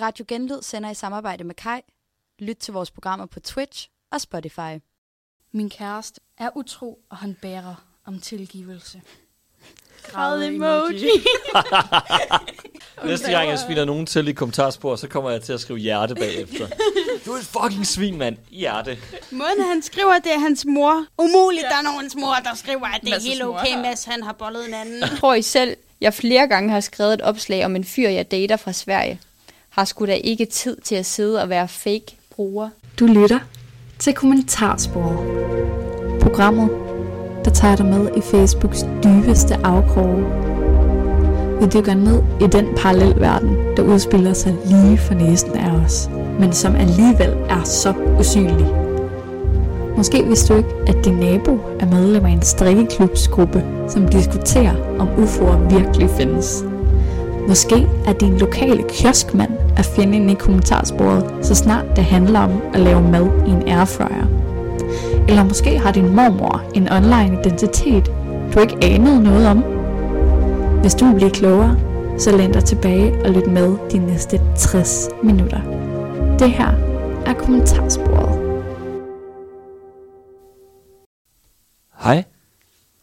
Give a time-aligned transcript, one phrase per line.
[0.00, 1.80] Radio Genlyd sender i samarbejde med Kai.
[2.38, 4.78] Lyt til vores programmer på Twitch og Spotify.
[5.52, 7.74] Min kæreste er utro, og han bærer
[8.06, 9.02] om tilgivelse.
[10.06, 11.10] Græd emoji.
[13.04, 16.14] Næste gang jeg spiller nogen til i kommentarspor, så kommer jeg til at skrive hjerte
[16.14, 16.66] bagefter.
[17.26, 18.36] Du er et fucking svin, mand.
[18.50, 18.98] Hjerte.
[19.30, 21.06] Måden han skriver, det er hans mor.
[21.18, 21.68] Umuligt, ja.
[21.68, 23.76] der er nogens mor, der skriver, at det er helt okay.
[23.82, 25.02] Mads han har bollet en anden.
[25.02, 28.56] Tror I selv, jeg flere gange har skrevet et opslag om en fyr, jeg dater
[28.56, 29.20] fra Sverige.
[29.78, 32.68] Har sgu da ikke tid til at sidde og være fake bruger.
[33.00, 33.38] Du lytter
[33.98, 35.18] til Kommentarsporet.
[36.20, 36.70] Programmet,
[37.44, 40.24] der tager dig med i Facebooks dybeste afkroge.
[41.60, 46.52] Vi dykker ned i den parallelverden, der udspiller sig lige for næsen af os, men
[46.52, 48.66] som alligevel er så usynlig.
[49.96, 55.08] Måske vidste du ikke, at din nabo er medlem af en strikkeklubsgruppe, som diskuterer, om
[55.08, 56.67] UFO'er virkelig findes.
[57.48, 62.62] Måske er din lokale kioskmand at finde inde i kommentarsporet, så snart det handler om
[62.74, 64.26] at lave mad i en airfryer.
[65.28, 68.12] Eller måske har din mormor en online identitet,
[68.54, 69.58] du ikke anede noget om.
[70.80, 71.78] Hvis du vil blive klogere,
[72.18, 75.60] så læn dig tilbage og lyt med de næste 60 minutter.
[76.38, 76.72] Det her
[77.26, 78.62] er kommentarsporet.
[81.98, 82.24] Hej,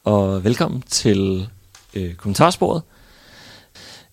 [0.03, 1.49] og velkommen til
[1.95, 2.81] øh, kommentarsporet.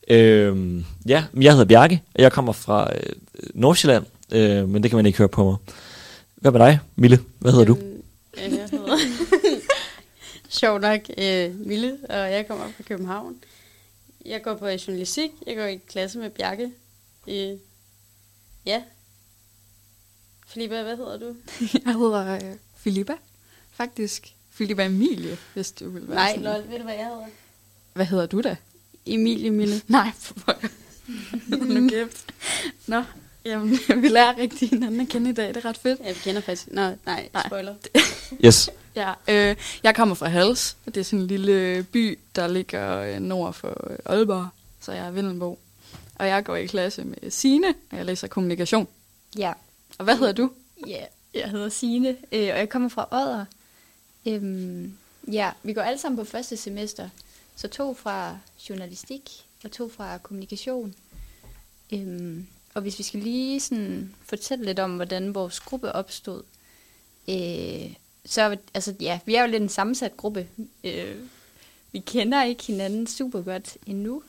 [0.08, 3.12] Øh, ja, jeg hedder Bjarke, og jeg kommer fra øh,
[3.54, 5.56] Nordsjælland, øh, men det kan man ikke høre på mig.
[6.34, 7.20] Hvad med dig, Mille?
[7.38, 7.76] Hvad hedder du?
[7.76, 8.02] Øhm,
[8.36, 8.96] ja, jeg hedder...
[10.48, 13.34] Sjov nok, øh, Mille, og jeg kommer fra København.
[14.26, 15.30] Jeg går på journalistik.
[15.46, 16.70] Jeg går i klasse med Bjarke.
[17.28, 17.56] Øh,
[18.66, 18.82] ja.
[20.46, 21.34] Filippa, hvad hedder du?
[21.86, 23.12] Jeg hedder øh, Filippa,
[23.70, 24.34] faktisk.
[24.50, 26.44] Filippa Emilie, hvis du vil være Nej, sådan.
[26.44, 27.26] lol, ved du, hvad jeg hedder?
[27.94, 28.56] Hvad hedder du da?
[29.06, 29.82] Emilie Mille.
[29.88, 30.56] Nej, for
[31.56, 32.32] nu kæft.
[32.86, 33.02] Nå,
[33.44, 35.48] jamen, vi lærer rigtig hinanden at kende i dag.
[35.48, 36.00] Det er ret fedt.
[36.04, 36.68] Ja, vi kender faktisk...
[36.70, 37.42] Nå, nej, Nej.
[37.46, 37.74] spoiler.
[38.44, 38.70] Yes.
[38.96, 42.98] Ja, øh, jeg kommer fra Hals, og det er sådan en lille by, der ligger
[42.98, 44.48] øh, nord for øh, Aalborg,
[44.80, 45.58] så jeg er Villenbo.
[46.14, 48.88] Og jeg går i klasse med Sine, og jeg læser kommunikation.
[49.38, 49.52] Ja,
[49.98, 50.50] Og hvad hedder du?
[50.86, 51.04] ja
[51.34, 53.44] jeg hedder Signe, øh, og jeg kommer fra Odder.
[54.26, 54.92] Øhm,
[55.32, 57.08] ja, vi går alle sammen på første semester.
[57.56, 59.30] Så to fra journalistik
[59.64, 60.94] og to fra kommunikation.
[61.92, 66.42] Øhm, og hvis vi skal lige sådan fortælle lidt om, hvordan vores gruppe opstod,
[67.28, 70.48] øh, så altså, ja, vi er jo lidt en sammensat gruppe.
[70.84, 71.16] Øh,
[71.92, 74.22] vi kender ikke hinanden super godt endnu.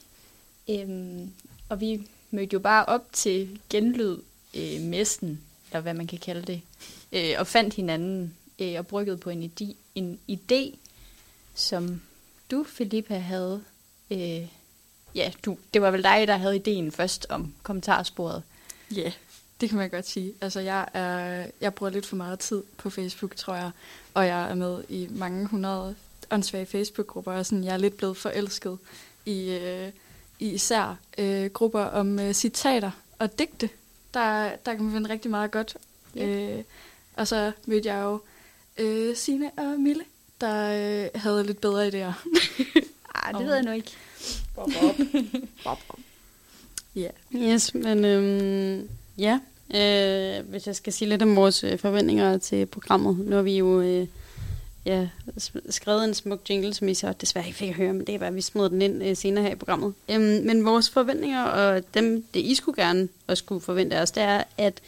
[0.70, 1.34] Øhm,
[1.70, 4.18] og vi mødte jo bare op til genlyd
[4.54, 5.42] øh, messen,
[5.72, 6.62] eller hvad man kan kalde det,
[7.12, 10.78] øh, og fandt hinanden øh, og bryggede på en idé, en idé,
[11.56, 12.02] som
[12.54, 13.64] du, Filippa, havde.
[14.12, 14.48] Øh,
[15.16, 18.44] ja, du, det var vel dig, der havde ideen først om kommentarsporet.
[18.96, 19.12] Ja, yeah,
[19.62, 20.34] det kan man godt sige.
[20.42, 23.72] Altså, jeg, er, jeg bruger lidt for meget tid på Facebook, tror jeg.
[24.14, 25.96] Og jeg er med i mange hundrede
[26.32, 28.78] åndssvage Facebook-grupper, og sådan, jeg er lidt blevet forelsket
[29.26, 29.92] i, øh,
[30.40, 33.70] i især øh, grupper om øh, citater og digte.
[34.14, 35.78] Der, der kan man finde rigtig meget godt.
[36.16, 36.28] Ja.
[36.28, 36.64] Øh,
[37.14, 38.22] og så mødte jeg jo
[38.78, 40.04] øh, Sine og Mille,
[40.44, 42.14] der øh, havde lidt bedre idéer.
[43.16, 43.46] Ej, det Åh.
[43.46, 43.92] ved jeg nu ikke.
[44.56, 44.96] Bop, bop.
[45.64, 46.00] bop, bop.
[46.96, 47.10] Ja.
[47.36, 49.40] Yes, men øhm, ja,
[49.76, 53.18] øh, hvis jeg skal sige lidt om vores øh, forventninger til programmet.
[53.20, 54.08] Nu har vi jo øh,
[54.86, 55.08] ja,
[55.70, 58.20] skrevet en smuk jingle, som I så desværre ikke fik at høre, men det er
[58.20, 59.94] bare, vi smider den ind øh, senere her i programmet.
[60.10, 64.24] Øhm, men vores forventninger, og dem, det I skulle gerne og skulle forvente os, det
[64.24, 64.82] er, at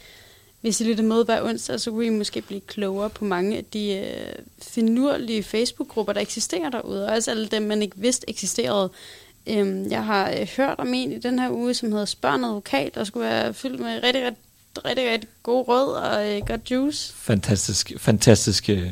[0.66, 3.64] hvis I lytter med hver onsdag, så kunne I måske blive klogere på mange af
[3.64, 4.32] de øh,
[4.62, 8.90] finurlige Facebook-grupper, der eksisterer derude, og også alle dem, man ikke vidste eksisterede.
[9.46, 12.94] Øhm, jeg har øh, hørt om en i den her uge, som hedder Spørg advokat,
[12.94, 14.42] der skulle være fyldt med rigtig, rigtig,
[14.84, 17.14] rigtig, rigtig gode rød og øh, godt juice.
[17.14, 18.90] Fantastisk, fantastisk, øh,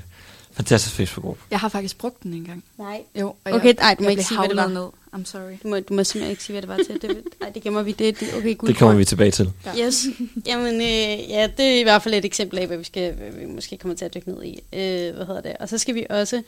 [0.53, 1.43] fantastisk Facebook-gruppe.
[1.51, 2.65] Jeg har faktisk brugt den en gang.
[2.79, 3.03] Nej.
[3.21, 4.69] Jo, og Okay, jeg, nej, du må jeg ikke sige, hvad det var.
[4.69, 4.89] ned.
[5.15, 5.53] I'm sorry.
[5.63, 7.03] Du må, du må simpelthen ikke sige, hvad det var til.
[7.03, 7.93] Det, nej, det gemmer vi.
[7.93, 9.53] Det, det, okay, gud, Det kommer vi tilbage til.
[9.79, 10.07] Yes.
[10.49, 13.31] Jamen, øh, ja, det er i hvert fald et eksempel af, hvad vi, skal, hvad
[13.31, 14.61] vi måske kommer til at dykke ned i.
[14.73, 15.57] Øh, hvad hedder det?
[15.61, 16.43] Og så skal vi også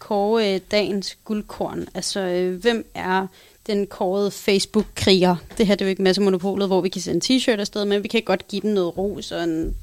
[0.00, 1.86] kåre øh, dagens guldkorn.
[1.94, 3.26] Altså, øh, hvem er
[3.66, 5.36] den kårede Facebook-kriger?
[5.58, 8.02] Det her det er jo ikke masse monopolet, hvor vi kan sende t-shirt afsted, men
[8.02, 9.74] vi kan godt give den noget ros og en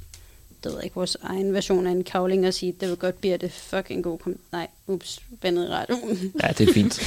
[0.64, 3.22] det ved jeg ikke, vores egen version af en kavling og sige, det vil godt
[3.22, 6.34] blive det fucking god kom- Nej, ups, bandet i radioen.
[6.44, 7.00] Ja, det er fint.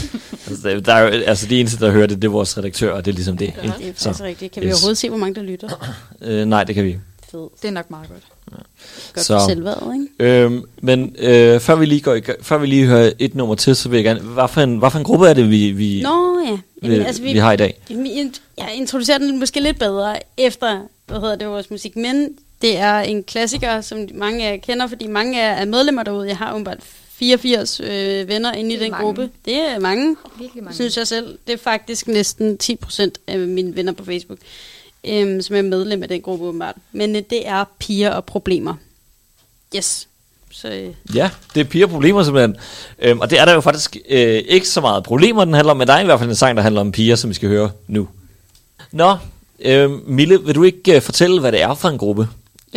[0.49, 3.05] altså, der, der er altså, de eneste, der hører det, det er vores redaktør, og
[3.05, 3.53] det er ligesom det.
[3.57, 3.75] Ja, ikke?
[3.79, 4.53] det er Så, faktisk rigtigt.
[4.53, 4.75] Kan vi yes.
[4.75, 5.97] overhovedet se, hvor mange der lytter?
[6.23, 7.01] øh, nej, det kan vi ikke.
[7.31, 7.49] Fed.
[7.63, 8.23] Det er nok meget godt.
[9.15, 10.45] Godt Så- for selvværdet, ikke?
[10.45, 13.89] Øhm, men øh, før vi lige går før vi lige hører et nummer til, så
[13.89, 15.71] vil jeg gerne, hvad for en, hvad for en gruppe er det, vi...
[15.71, 16.89] vi Nå, ja.
[16.89, 17.81] vi, altså, vi, vi har i dag.
[17.91, 22.29] Jamen, Jeg introducerer den måske lidt bedre efter, hvad hedder det, vores musik, men
[22.63, 26.03] det er en klassiker, som mange af jer kender, fordi mange af jer er medlemmer
[26.03, 26.29] derude.
[26.29, 26.79] Jeg har åbenbart
[27.15, 29.05] 84 øh, venner inde i den mange.
[29.05, 29.31] gruppe.
[29.45, 30.75] Det er mange, Virkelig mange.
[30.75, 31.39] synes jeg selv.
[31.47, 34.39] Det er faktisk næsten 10% af mine venner på Facebook,
[35.05, 36.75] øhm, som er medlem af den gruppe åbenbart.
[36.93, 38.75] Men øh, det er piger og problemer.
[39.77, 40.09] Yes.
[40.51, 42.57] Så øh, Ja, det er piger og problemer simpelthen.
[42.99, 45.77] Øhm, og det er der jo faktisk øh, ikke så meget problemer, den handler om,
[45.77, 47.49] men der er i hvert fald en sang, der handler om piger, som vi skal
[47.49, 48.09] høre nu.
[48.93, 49.17] Nå,
[49.61, 52.29] øh, Mille, vil du ikke øh, fortælle, hvad det er for en gruppe?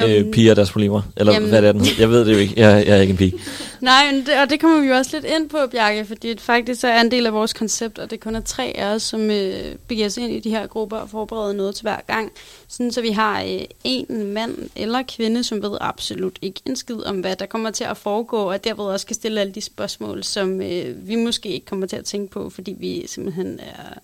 [0.04, 1.02] Øh, men- piger og deres problemer?
[1.18, 1.86] Eller Jamen- hvad det er den?
[2.00, 2.54] Jeg ved det jo ikke.
[2.58, 3.34] Jeg, jeg er ikke en pige.
[3.82, 6.42] Nej, men det, og det kommer vi jo også lidt ind på, Bjarke, fordi det
[6.42, 9.32] faktisk er en del af vores koncept, og det kun er tre af os, som
[9.32, 12.32] øh, begiver sig ind i de her grupper og forbereder noget til hver gang.
[12.68, 17.04] Sådan så vi har øh, en mand eller kvinde, som ved absolut ikke en skid
[17.06, 20.24] om, hvad der kommer til at foregå, og derved også kan stille alle de spørgsmål,
[20.24, 24.00] som øh, vi måske ikke kommer til at tænke på, fordi vi simpelthen er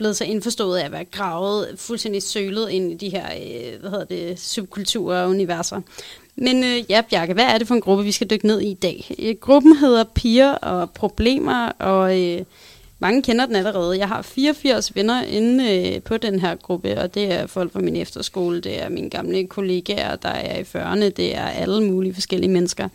[0.00, 3.90] blevet så indforstået af at være gravet fuldstændig sølet ind i de her øh, hvad
[3.90, 5.80] hedder det, subkulturer og universer.
[6.36, 8.70] Men øh, ja, Bjarke, hvad er det for en gruppe, vi skal dykke ned i
[8.70, 9.14] i dag?
[9.18, 12.40] Øh, gruppen hedder Piger og Problemer, og øh,
[12.98, 13.98] mange kender den allerede.
[13.98, 17.80] Jeg har 84 venner inde øh, på den her gruppe, og det er folk fra
[17.80, 22.14] min efterskole, det er mine gamle kollegaer, der er i 40'erne, det er alle mulige
[22.14, 22.88] forskellige mennesker.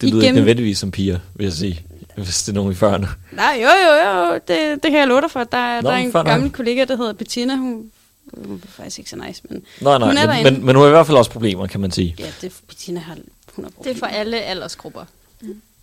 [0.00, 1.80] Det lyder ikke nødvendigvis som piger, vil jeg sige.
[2.24, 3.06] Hvis det er nogen i 40'erne.
[3.32, 5.44] Nej, jo, jo, jo, det, det kan jeg love dig for.
[5.44, 7.90] Der, er- Nå, der er en gammel kollega, der hedder Bettina, hun,
[8.34, 10.82] hun er faktisk ikke så nice, men Nej, Hun er nej, men, men, men hun
[10.82, 12.14] har i hvert fald også problemer, kan man sige.
[12.18, 13.16] ja, det, Bettina har
[13.48, 15.04] 100 Det er for alle aldersgrupper.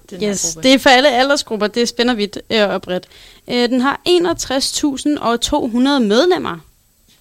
[0.09, 1.67] Den Yes, det er for alle aldersgrupper.
[1.67, 3.05] Det spænder vidt øh, og bredt.
[3.47, 6.57] Øh, den har 61.200 medlemmer.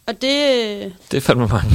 [0.07, 0.51] Og det,
[0.85, 1.71] øh, Det er fandme mange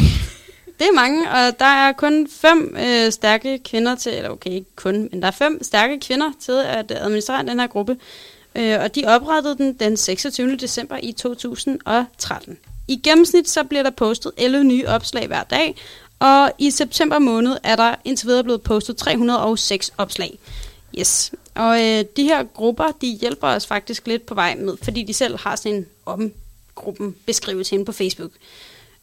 [0.82, 4.76] det er mange, og der er kun fem øh, stærke kvinder til, eller okay, ikke
[4.76, 7.98] kun, men der er fem stærke kvinder til at administrere den her gruppe.
[8.56, 10.56] Øh, og de oprettede den den 26.
[10.56, 12.58] december i 2013.
[12.88, 15.76] I gennemsnit så bliver der postet 11 nye opslag hver dag,
[16.20, 20.40] og i september måned er der indtil videre blevet postet 306 opslag.
[21.00, 21.32] Yes.
[21.56, 25.14] Og øh, de her grupper, de hjælper os faktisk lidt på vej med, fordi de
[25.14, 26.32] selv har sådan en om
[26.76, 28.32] gruppen beskrivelse inde på Facebook.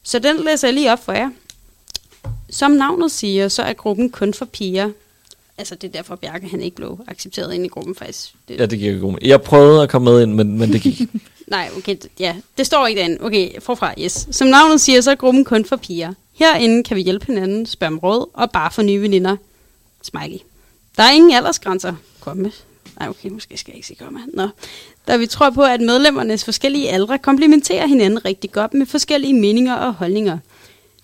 [0.02, 1.30] Så den læser jeg lige op for jer.
[2.50, 4.90] Som navnet siger, så er gruppen kun for piger.
[5.58, 8.32] Altså det er derfor, Bjarke han ikke blev accepteret ind i gruppen faktisk.
[8.48, 9.18] Det, Ja, det giver god.
[9.22, 11.00] Jeg prøvede at komme med ind, men, men det gik.
[11.46, 13.18] Nej, okay, ja, det står ikke derinde.
[13.20, 14.28] Okay, forfra, yes.
[14.30, 16.12] Som navnet siger, så er gruppen kun for piger.
[16.32, 19.36] Herinde kan vi hjælpe hinanden, spørge om råd og bare få nye veninder.
[20.02, 20.38] Smiley.
[20.96, 21.94] Der er ingen aldersgrænser.
[22.20, 22.50] Kom med.
[22.98, 24.20] Nej, okay, måske skal jeg ikke sige komme.
[24.34, 24.48] Nå.
[25.08, 29.74] Da vi tror på, at medlemmernes forskellige aldre komplementerer hinanden rigtig godt med forskellige meninger
[29.74, 30.38] og holdninger.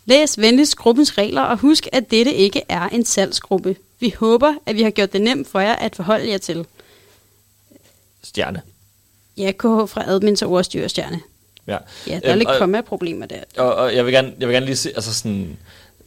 [0.07, 3.77] Læs venligst gruppens regler og husk, at dette ikke er en salgsgruppe.
[4.01, 6.67] Vi håber, at vi har gjort det nemt for jer at forholde jer til.
[8.23, 8.63] Stjerne.
[9.37, 11.21] Ja, KH fra admin til ordstyrestjerne.
[11.67, 11.77] Ja.
[12.07, 13.41] Ja, der er Øhm, lidt komma-problemer der.
[13.57, 15.57] Og, og jeg, vil gerne, jeg vil gerne lige se, altså sådan,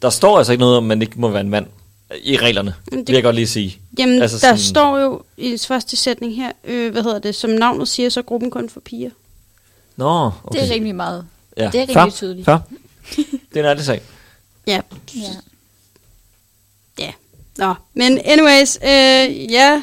[0.02, 1.66] der står altså ikke noget om, man ikke må være en mand
[2.22, 2.74] i reglerne.
[2.90, 3.78] Det vil jeg godt lige sige.
[3.98, 7.50] Jamen, altså der sådan- står jo i første sætning her, øh, hvad hedder det, som
[7.50, 9.10] navnet siger, så er gruppen kun for piger.
[9.96, 10.60] Nå, okay.
[10.60, 11.26] Det er rimelig meget.
[11.56, 11.70] ja.
[11.72, 12.44] det er rimelig tydeligt.
[12.44, 12.58] Fair.
[13.16, 14.00] Det er en ærlig sag.
[14.66, 14.80] Ja,
[15.16, 15.22] Ja.
[16.98, 17.10] ja.
[17.58, 19.82] Nå, men anyways, øh, ja,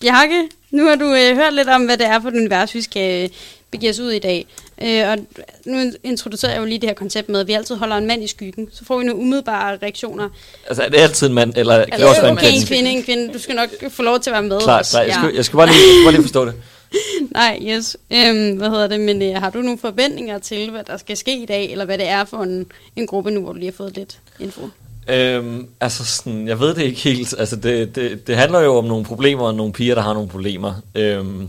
[0.00, 2.82] Bjarke, nu har du øh, hørt lidt om, hvad det er for et univers, vi
[2.82, 3.28] skal øh,
[3.70, 4.46] begive os ud i dag.
[4.82, 5.18] Øh, og
[5.66, 8.24] nu introducerer jeg jo lige det her koncept med, at vi altid holder en mand
[8.24, 8.68] i skyggen.
[8.72, 10.28] Så får vi nogle umiddelbare reaktioner.
[10.68, 12.52] Altså, er det altid en mand, eller kan det Altså, også være en okay, en
[12.52, 12.66] kvinde?
[12.66, 13.32] kvinde, en kvinde.
[13.32, 14.60] Du skal nok få lov til at være med.
[14.60, 14.90] Klar, også.
[14.90, 15.02] klar.
[15.02, 16.54] Jeg, skal, jeg skal bare lige, jeg skal bare lige forstå det.
[17.30, 17.96] Nej, yes.
[18.10, 19.00] Øhm, hvad hedder det?
[19.00, 21.98] Men øh, har du nogle forventninger til, hvad der skal ske i dag, eller hvad
[21.98, 22.66] det er for en,
[22.96, 24.68] en gruppe nu, hvor du lige har fået lidt info?
[25.08, 27.34] Øhm, altså sådan, jeg ved det ikke helt.
[27.38, 30.28] Altså det, det, det handler jo om nogle problemer og nogle piger, der har nogle
[30.28, 30.74] problemer.
[30.94, 31.48] Øhm,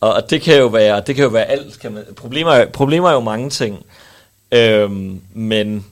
[0.00, 1.80] og, og det kan jo være, det kan jo være alt.
[1.80, 3.86] Kan man, problemer, problemer er jo mange ting.
[4.52, 5.86] Øhm, men,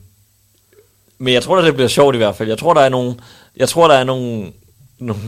[1.17, 2.49] men jeg tror, at det bliver sjovt i hvert fald.
[2.49, 3.15] Jeg tror, der er nogle,
[3.55, 4.51] jeg tror, der er nogle,
[4.99, 5.21] nogle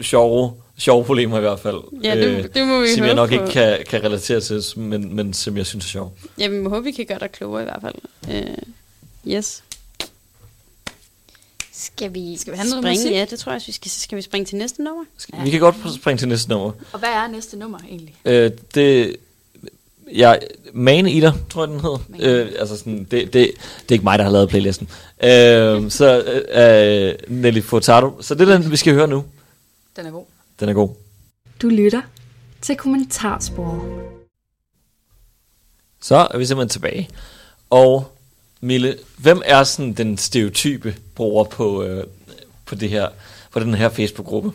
[0.00, 1.76] sjove, sjove problemer i hvert fald.
[2.04, 3.34] Ja, det, det må vi som jeg nok på.
[3.34, 6.14] ikke kan, kan relatere til, men, men som jeg synes er sjov.
[6.38, 7.94] Ja, vi må håbe, vi kan gøre dig klogere i hvert fald.
[8.34, 8.56] Øh,
[9.34, 9.62] yes.
[11.72, 13.12] Skal vi, Skal vi have noget Springe, musik?
[13.12, 13.90] ja, det tror jeg, vi skal.
[13.90, 15.04] Skal vi springe til næste nummer?
[15.32, 15.42] Ja.
[15.44, 16.72] Vi kan godt springe til næste nummer.
[16.92, 18.14] Og hvad er næste nummer egentlig?
[18.24, 19.16] Øh, det...
[20.14, 20.34] Ja,
[20.72, 21.98] Man Eater, tror jeg, den hedder.
[22.08, 23.48] Man Øh, altså sådan, det, det, det
[23.88, 24.88] er ikke mig, der har lavet playlisten.
[25.22, 28.22] Øh, så øh, øh, Nelly Furtado.
[28.22, 29.24] Så det er den, vi skal høre nu.
[29.96, 30.24] Den er god.
[30.60, 30.88] Den er god.
[31.62, 32.02] Du lytter
[32.60, 34.02] til kommentarsporet.
[36.00, 37.08] Så er vi simpelthen tilbage.
[37.70, 38.16] Og
[38.60, 42.04] Mille, hvem er sådan den stereotype bruger på, øh,
[42.66, 43.08] på, det her,
[43.50, 44.52] på den her Facebook-gruppe?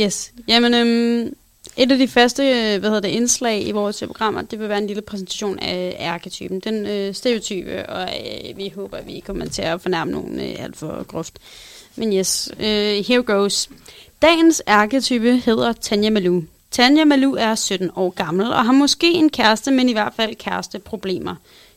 [0.00, 0.32] Yes.
[0.48, 1.34] Jamen, øhm,
[1.76, 4.78] et af de første øh, hvad hedder det, indslag i vores programmer, det vil være
[4.78, 9.46] en lille præsentation af arketypen, den øh, stereotype, og øh, vi håber, at vi kommer
[9.46, 11.38] til at fornærme nogen øh, alt for groft.
[11.96, 13.68] Men yes, øh, here goes.
[14.22, 16.42] Dagens arketype hedder Tanja Malou.
[16.70, 20.34] Tanja Malou er 17 år gammel og har måske en kæreste, men i hvert fald
[20.34, 21.34] kæresteproblemer.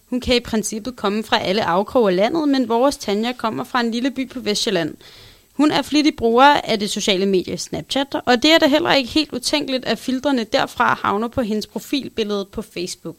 [0.09, 3.79] Hun kan i princippet komme fra alle afkroge af landet, men vores Tanja kommer fra
[3.79, 4.95] en lille by på Vestjylland.
[5.53, 9.09] Hun er flittig bruger af det sociale medie Snapchat, og det er da heller ikke
[9.09, 13.17] helt utænkeligt, at filtrene derfra havner på hendes profilbillede på Facebook.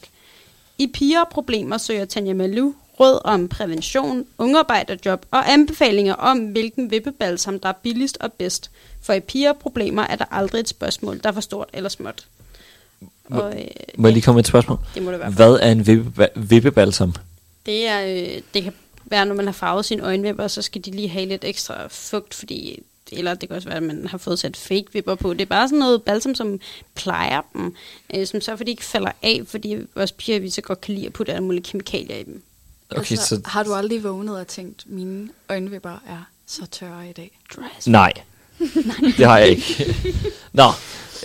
[0.79, 6.91] I piger og problemer søger Tanja Malou råd om prævention, ungarbejderjob og anbefalinger om, hvilken
[6.91, 8.71] vippebalsam, der er billigst og bedst.
[9.03, 12.27] For i piger problemer er der aldrig et spørgsmål, der er for stort eller småt.
[13.29, 14.79] Må, Og, øh, må jeg lige komme med et spørgsmål?
[14.95, 15.31] det må det være.
[15.31, 17.15] Hvad er en vippe- vippebalsam?
[17.67, 18.73] Det, er, øh, det kan
[19.05, 22.35] være, når man har farvet sine øjenvipper, så skal de lige have lidt ekstra fugt,
[22.35, 22.83] fordi
[23.13, 25.33] eller det kan også være, at man har fået sat fake vipper på.
[25.33, 26.61] Det er bare sådan noget balsam, som
[26.95, 27.75] plejer dem,
[28.15, 30.95] øh, som så for de ikke falder af, fordi vores piger vi så godt kan
[30.95, 32.43] lide at putte alle mulige kemikalier i dem.
[32.99, 33.41] Okay, altså, så...
[33.45, 37.39] Har du aldrig vågnet og tænkt, mine øjenvipper er så tørre i dag?
[37.87, 38.13] Nej.
[39.19, 39.95] det har jeg ikke.
[40.53, 40.65] Nå.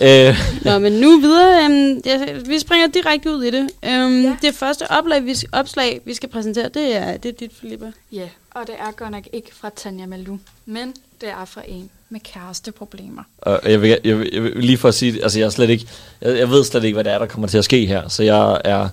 [0.02, 1.64] Øh, Nå, men nu videre.
[1.64, 3.70] Øhm, jeg, vi springer direkte ud i det.
[3.84, 4.36] Øhm, ja.
[4.42, 7.92] Det første opslag vi, opslag, vi skal præsentere, det er, det er dit, Filippa.
[8.12, 11.90] Ja, og det er godt nok ikke fra Tanja Malou, men det er fra en
[12.10, 13.22] med kæresteproblemer.
[13.38, 15.70] og jeg vil, jeg, vil, jeg vil lige for at sige, altså jeg er slet
[15.70, 15.86] ikke,
[16.20, 18.22] jeg, jeg ved slet ikke, hvad det er, der kommer til at ske her, så
[18.22, 18.88] jeg er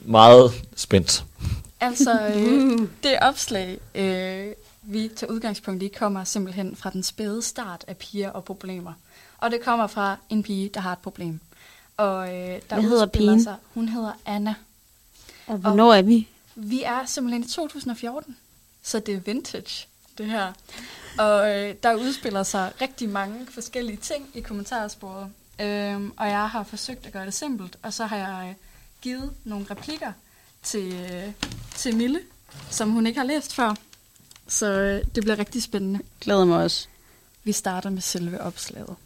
[0.00, 1.24] meget spændt.
[1.82, 7.84] Altså, øh, det opslag, øh, vi tager udgangspunkt i, kommer simpelthen fra den spæde start
[7.86, 8.92] af piger og problemer.
[9.38, 11.40] Og det kommer fra en pige, der har et problem.
[11.96, 13.42] Og øh, der Hvad hedder udspiller pigen?
[13.42, 14.54] Sig, hun hedder Anna.
[15.46, 16.28] Og hvornår er vi?
[16.54, 18.36] Vi er simpelthen i 2014,
[18.82, 19.86] så det er vintage,
[20.18, 20.52] det her.
[21.18, 25.30] Og øh, der udspiller sig rigtig mange forskellige ting i kommentarsporet.
[25.60, 28.54] Øhm, og jeg har forsøgt at gøre det simpelt, og så har jeg øh,
[29.00, 30.12] givet nogle replikker
[30.62, 31.32] til, øh,
[31.76, 32.20] til Mille,
[32.70, 33.74] som hun ikke har læst før.
[34.48, 36.00] Så øh, det bliver rigtig spændende.
[36.20, 36.88] Glæder mig også.
[37.44, 38.96] Vi starter med selve opslaget.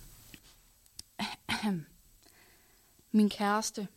[3.12, 3.88] Min kæreste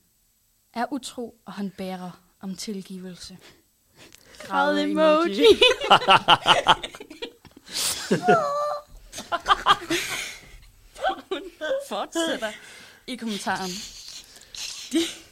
[0.73, 2.11] er utro, og han bærer
[2.41, 3.37] om tilgivelse.
[4.39, 5.45] Græd emoji.
[11.29, 11.41] Hun
[11.89, 12.51] fortsætter
[13.07, 13.71] i kommentaren.
[14.91, 14.99] De.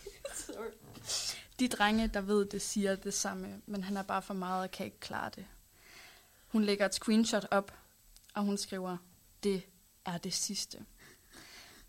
[1.59, 4.71] de drenge, der ved det, siger det samme, men han er bare for meget og
[4.71, 5.47] kan ikke klare det.
[6.47, 7.73] Hun lægger et screenshot op,
[8.33, 8.97] og hun skriver,
[9.43, 9.63] det
[10.05, 10.85] er det sidste.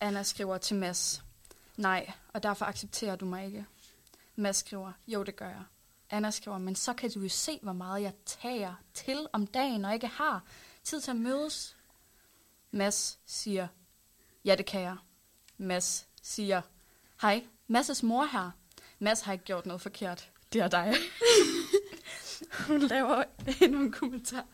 [0.01, 1.23] Anna skriver til Mads,
[1.77, 3.67] nej, og derfor accepterer du mig ikke.
[4.37, 5.65] Mads skriver, jo det gør jeg.
[6.11, 9.85] Anna skriver, men så kan du jo se, hvor meget jeg tager til om dagen,
[9.85, 10.45] og ikke har
[10.85, 11.77] tid til at mødes.
[12.71, 13.69] Mads siger,
[14.45, 14.97] ja det kan jeg.
[15.57, 16.63] Mads siger,
[17.23, 18.51] hej, Masses mor her.
[18.99, 20.29] Mads har ikke gjort noget forkert.
[20.53, 20.95] Det er dig.
[22.67, 23.23] Hun laver
[23.61, 24.45] endnu en kommentar.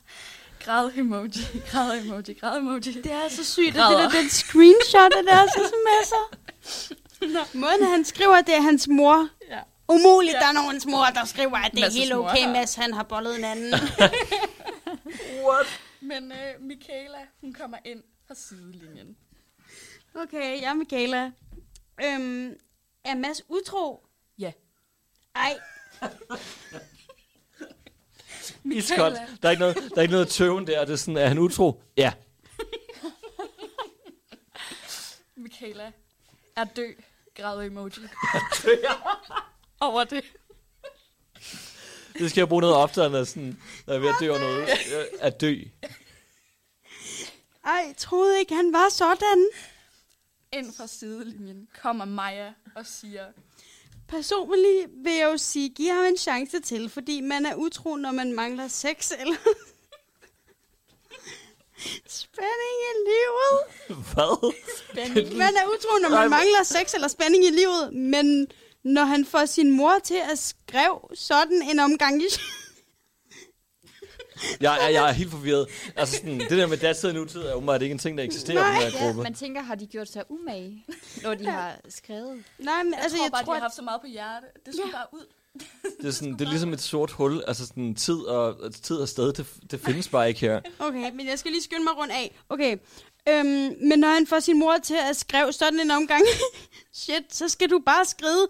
[0.60, 1.30] Græd emoji,
[1.70, 2.80] græd emoji, græd emoji.
[2.80, 6.36] Det er så sygt, at det der den screenshot af deres sms'er.
[7.58, 9.28] Måden han skriver, det er hans mor.
[9.50, 9.60] Ja.
[9.88, 10.38] Umuligt, Ja.
[10.38, 12.46] der er nogens mor, der skriver, at det er helt okay.
[12.52, 13.74] Mads han har bollet en anden.
[16.00, 19.16] Men øh, Michaela, hun kommer ind fra sidelinjen.
[20.14, 21.30] okay, jeg er Michaela.
[22.04, 22.52] Øhm,
[23.04, 24.03] er Mads utro?
[25.34, 25.58] Ej,
[28.72, 29.18] Iskoldt.
[29.42, 30.84] Der er ikke noget, der er ikke noget tøven der.
[30.84, 31.82] Det er sådan, er han utro?
[31.96, 32.12] Ja.
[35.36, 35.92] Michaela
[36.56, 36.92] er dø,
[37.36, 37.90] græd emoji.
[39.80, 40.24] Over det.
[42.18, 44.38] Det skal jeg bruge noget oftere, når, sådan, når jeg er ved at dø over
[44.38, 44.68] noget.
[45.20, 45.54] At dø.
[47.64, 49.48] ej, troede ikke, han var sådan.
[50.52, 53.26] Ind fra sidelinjen kommer Maja og siger,
[54.08, 58.12] Personligt vil jeg jo sige, giv ham en chance til, fordi man er utro, når
[58.12, 59.36] man mangler sex eller
[62.06, 63.60] spænding i livet.
[63.88, 64.52] Hvad?
[65.36, 68.46] Man er utro, når man mangler sex eller spænding i livet, men
[68.82, 72.26] når han får sin mor til at skrive sådan en omgang i...
[74.60, 75.66] Jeg, jeg, jeg er helt forvirret.
[75.96, 78.64] Altså sådan, det der med datid og nutid er åbenbart ikke en ting, der eksisterer
[78.70, 79.22] i den her Ja, gruppe.
[79.22, 80.84] man tænker, har de gjort sig umage,
[81.22, 82.44] når de har skrevet?
[82.58, 83.70] Nej, men jeg altså, tror jeg bare, tror, de har at...
[83.70, 84.46] haft så meget på hjerte.
[84.66, 85.26] Det skulle bare ud.
[86.00, 87.42] Det er, sådan, det er ligesom et sort hul.
[87.46, 90.60] Altså sådan, tid og, tid og sted, det, det findes bare ikke her.
[90.78, 92.36] Okay, men jeg skal lige skynde mig rundt af.
[92.48, 92.76] Okay,
[93.28, 96.22] øhm, men når han får sin mor til at skrive sådan en omgang,
[97.02, 98.46] shit, så skal du bare skrive,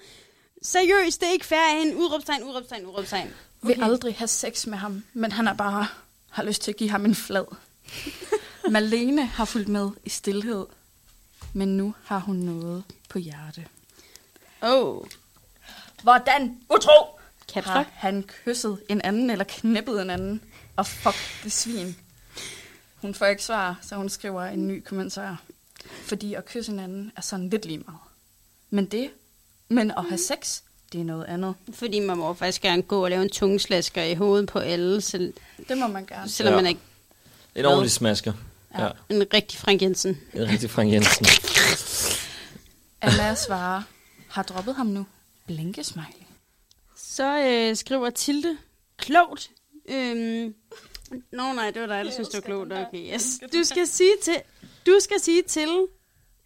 [0.62, 3.30] seriøst, det er ikke fair af en udråbstegn, udråbstegn, udråbstegn.
[3.66, 5.86] Vil aldrig have sex med ham, men han er bare
[6.30, 7.44] har lyst til at give ham en flad.
[8.70, 10.66] Malene har fulgt med i stillhed.
[11.52, 13.66] men nu har hun noget på hjerte.
[14.62, 15.06] Oh,
[16.02, 17.18] Hvordan utro
[17.52, 20.42] caps har han kysset en anden eller knippet en anden?
[20.76, 21.96] Og fuck det svin.
[22.96, 25.42] Hun får ikke svar, så hun skriver en ny kommentar.
[25.90, 28.00] Fordi at kysse en anden er sådan lidt lige meget.
[28.70, 29.10] Men det,
[29.68, 30.62] men at have sex,
[30.94, 31.54] det er noget andet.
[31.72, 35.32] Fordi man må faktisk gerne gå og lave en tungeslasker i hovedet på alle, selv,
[35.68, 36.28] Det må man gerne.
[36.30, 36.62] selvom Ja.
[36.62, 38.32] man er En ordentlig smasker.
[38.78, 38.84] Ja.
[38.84, 38.90] Ja.
[39.08, 40.18] en rigtig Frank Jensen.
[40.34, 41.26] En rigtig Frank Jensen.
[43.02, 43.82] Anna svarer,
[44.28, 45.06] har droppet ham nu.
[45.46, 46.08] Blinke smiley.
[46.96, 48.56] Så øh, skriver Tilde,
[48.98, 49.50] klogt.
[49.88, 50.54] Øhm,
[51.32, 52.72] Nå nej, det var dig, der synes, det var klogt.
[52.72, 53.24] Okay, yes.
[53.52, 54.34] Du skal sige til,
[54.86, 55.68] du skal sige til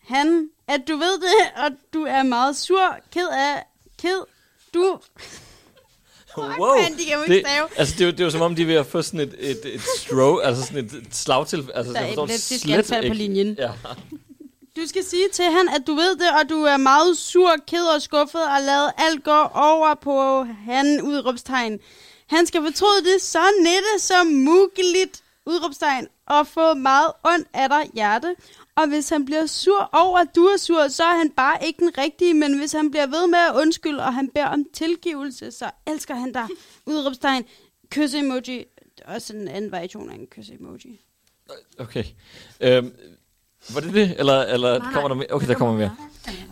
[0.09, 3.65] han, at du ved det, og du er meget sur, ked af,
[3.99, 4.21] ked.
[4.75, 5.01] Du,
[6.37, 6.81] wow.
[6.83, 7.69] mand, de kan Det, stave.
[7.77, 9.61] altså, det jo, det jo som om, de er ved at få sådan et, et,
[9.75, 11.71] et stroke, altså sådan et, et slagtil.
[11.75, 13.55] Altså, Der er forstår epileptisk på linjen.
[13.59, 13.71] Ja.
[14.77, 17.85] Du skal sige til han, at du ved det, og du er meget sur, ked
[17.95, 21.79] og skuffet, og lad alt gå over på han, udråbstegn.
[22.27, 27.91] Han skal fortryde det så nette som muligt, udråbstegn, og få meget ondt af dig,
[27.95, 28.35] hjerte.
[28.79, 31.79] Og hvis han bliver sur over, at du er sur, så er han bare ikke
[31.79, 35.51] den rigtige, men hvis han bliver ved med at undskylde, og han beder om tilgivelse,
[35.51, 36.47] så elsker han dig,
[36.87, 37.45] udråbstegn.
[37.91, 38.65] Kys emoji,
[39.05, 41.01] også en anden variation af en kys emoji.
[41.79, 42.05] Okay.
[42.61, 42.93] Øhm,
[43.75, 45.27] var det det, eller, eller Nej, kommer der mere?
[45.31, 45.97] Okay, der kommer mere.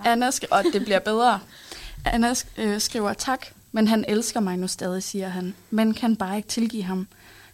[0.04, 1.40] Anna skriver, og det bliver bedre.
[2.04, 5.54] Anna sk- øh, skriver tak, men han elsker mig nu stadig, siger han.
[5.71, 7.09] Men kan bare ikke tilgive ham.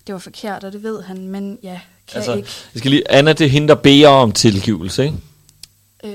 [0.06, 1.80] Det var forkert, og det ved han, men ja,
[2.12, 2.48] kan Altså, ikke.
[2.74, 5.16] jeg skal lige, Anna, det er hende, der beder om tilgivelse, ikke?
[6.04, 6.10] Øh,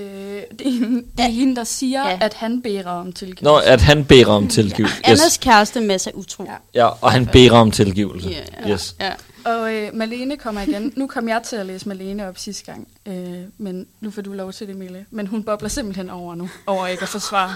[0.60, 2.10] det, er, hende- det er hende, der siger, Ja.
[2.10, 2.18] ja.
[2.22, 3.44] at han beder om tilgivelse.
[3.44, 4.96] Nå, at han beder om tilgivelse.
[5.04, 5.38] Annas Yes.
[5.38, 6.44] kæreste Mads er utro.
[6.44, 6.56] Ja.
[6.74, 8.30] Ja, og han beder om tilgivelse.
[8.30, 8.74] Ja, ja.
[8.74, 8.96] Yes.
[9.00, 9.14] ja.
[9.46, 10.94] Og øh, Malene kommer igen.
[10.96, 14.34] Nu kom jeg til at læse Malene op sidste gang, øh, men nu får du
[14.34, 15.06] lov til det, Mille.
[15.12, 17.56] Men hun bobler simpelthen over nu, over ikke at forsvare.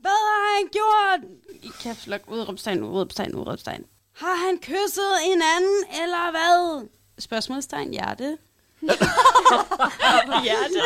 [0.00, 1.30] Hvad har han gjort?
[1.62, 3.82] I caps lock, udråbstegn, udråbstegn, udråbstegn.
[4.20, 6.88] Har han kysset en anden, eller hvad?
[7.18, 8.38] Spørgsmålstegn, hjerte.
[10.44, 10.80] hjerte.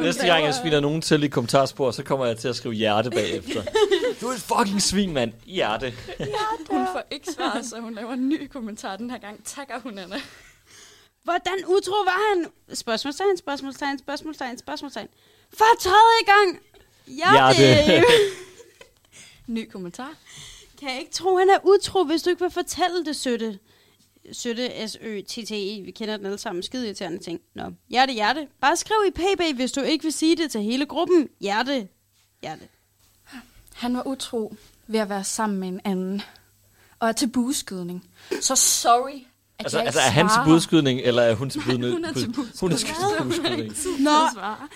[0.00, 3.10] Næste gang, jeg spiller nogen til i kommentarspor, så kommer jeg til at skrive hjerte
[3.10, 3.62] bagefter.
[4.20, 5.32] Du er et fucking svin, mand.
[5.44, 5.94] Hjerte.
[6.70, 9.44] Hun får ikke svar, så hun laver en ny kommentar den her gang.
[9.44, 10.20] Takker hun, Anna.
[11.24, 12.46] Hvordan utro var han?
[12.76, 15.08] Spørgsmålstegn, spørgsmålstegn, spørgsmålstegn, spørgsmålstegn.
[15.54, 16.60] For tredje gang.
[17.06, 17.84] Hjerte.
[17.86, 18.06] Hjerte.
[19.46, 20.10] Ny kommentar
[20.76, 23.58] kan jeg ikke tro, han er utro, hvis du ikke vil fortælle det, Søtte.
[24.32, 25.82] Søtte, S-Ø-T-T-E.
[25.82, 26.62] Vi kender den alle sammen.
[26.62, 27.40] Skide irriterende ting.
[27.54, 28.48] Nå, hjerte, hjerte.
[28.60, 31.28] Bare skriv i PB, hvis du ikke vil sige det til hele gruppen.
[31.40, 31.88] Hjerte.
[32.42, 32.68] Hjerte.
[33.74, 36.22] Han var utro ved at være sammen med en anden.
[36.98, 38.10] Og er til bueskydning.
[38.40, 39.20] Så sorry,
[39.58, 41.92] at Altså, altså er han til budskydning, eller er hun til budskydning?
[41.92, 42.86] hun er til Hun er til
[43.22, 43.72] budskydning.
[43.98, 44.10] Nå,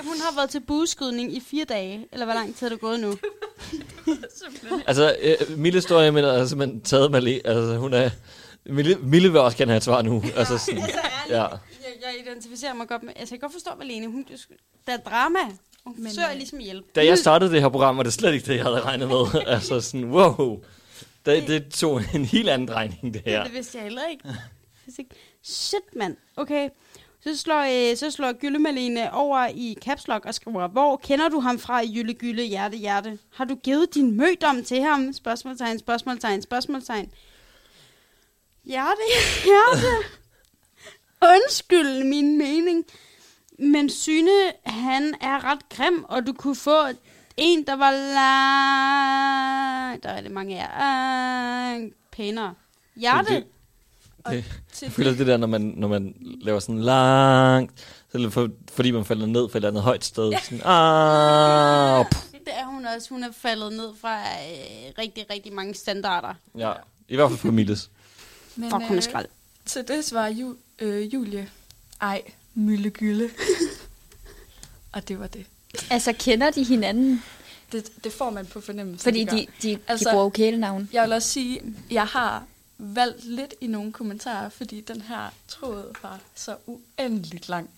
[0.04, 2.06] hun har været til bueskydning i fire dage.
[2.12, 3.16] Eller hvor lang tid er det gået nu?
[4.86, 7.40] Altså, øh, Mille står jeg med, er simpelthen taget med le.
[7.44, 8.10] Altså, hun er...
[8.66, 10.22] Mille, Mille vil også gerne have et svar nu.
[10.36, 10.80] Altså, sådan,
[11.28, 11.42] ja.
[11.42, 11.50] Jeg,
[12.02, 13.12] jeg identificerer mig godt med...
[13.16, 14.06] Altså, jeg kan godt forstå, Malene.
[14.06, 14.24] Hun,
[14.86, 15.38] der er drama.
[15.84, 16.84] Hun Men, forsøger øh, ligesom hjælp.
[16.94, 19.42] Da jeg startede det her program, var det slet ikke det, jeg havde regnet med.
[19.46, 20.58] altså sådan, wow.
[21.26, 23.30] Det, det tog en helt anden drejning, det Ja.
[23.30, 23.44] her.
[23.44, 24.24] Det vidste jeg heller ikke.
[24.98, 25.14] Ikke.
[25.42, 26.16] Shit, mand.
[26.36, 26.68] Okay.
[27.20, 31.28] Så slår, øh, så slår Gylle Malene over i Caps Lock og skriver, hvor kender
[31.28, 33.18] du ham fra, Jylle Gylle, hjerte, hjerte?
[33.32, 35.12] Har du givet din mødom til ham?
[35.12, 37.12] Spørgsmålstegn, spørgsmålstegn, spørgsmålstegn.
[38.64, 39.02] Hjerte,
[39.44, 40.06] hjerte.
[41.22, 42.84] Undskyld min mening.
[43.58, 46.86] Men Syne, han er ret grim, og du kunne få
[47.36, 48.10] en, der var langt...
[50.04, 51.82] Der er det mange af jer.
[51.82, 52.54] Øh, pænere.
[52.96, 53.34] Hjerte.
[53.34, 53.44] Det,
[54.28, 54.44] det,
[54.82, 57.80] jeg føler det der, når man, når man laver sådan langt,
[58.12, 60.32] så er det for, fordi man falder ned fra et eller andet højt sted.
[60.44, 62.24] Sådan, ah, pff.
[62.32, 63.08] Det er hun også.
[63.10, 66.34] Hun er faldet ned fra øh, rigtig, rigtig mange standarder.
[66.58, 66.72] ja,
[67.08, 67.90] i hvert fald for Milles.
[68.56, 69.26] Men, Fuck, hun er skrald.
[69.66, 71.48] Til det svarer Ju, øh, Julie,
[72.00, 72.22] ej,
[72.54, 73.30] Mille Gylle.
[74.92, 75.46] og det var det.
[75.90, 77.22] Altså, kender de hinanden?
[77.72, 77.90] det.
[78.04, 79.04] Det får man på fornemmelse.
[79.04, 80.88] Fordi de, de, de, Altså- de bruger jo kælenavn.
[80.92, 82.44] Jeg vil også sige, jeg har
[82.80, 87.70] valgt lidt i nogle kommentarer, fordi den her tråd var så uendeligt lang.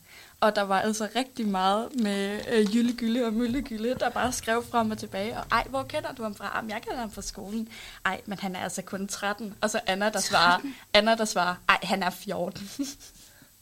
[0.42, 4.32] Og der var altså rigtig meget med øh, Jylle Gylle og Mølle Gylle, der bare
[4.32, 5.36] skrev frem og tilbage.
[5.38, 6.52] Og ej, hvor kender du ham fra?
[6.56, 7.68] Jamen, jeg kender ham fra skolen.
[8.04, 9.54] Ej, men han er altså kun 13.
[9.60, 10.60] Og så Anna, der svarer,
[10.94, 12.70] Anna, der svarer, ej, han er 14.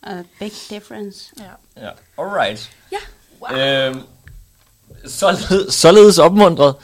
[0.06, 1.32] Uh, big difference.
[1.38, 1.50] ja.
[1.86, 2.70] Ja, alright.
[2.92, 2.98] Ja,
[3.40, 3.58] wow.
[3.58, 4.02] øhm,
[5.06, 6.74] således, således opmuntret,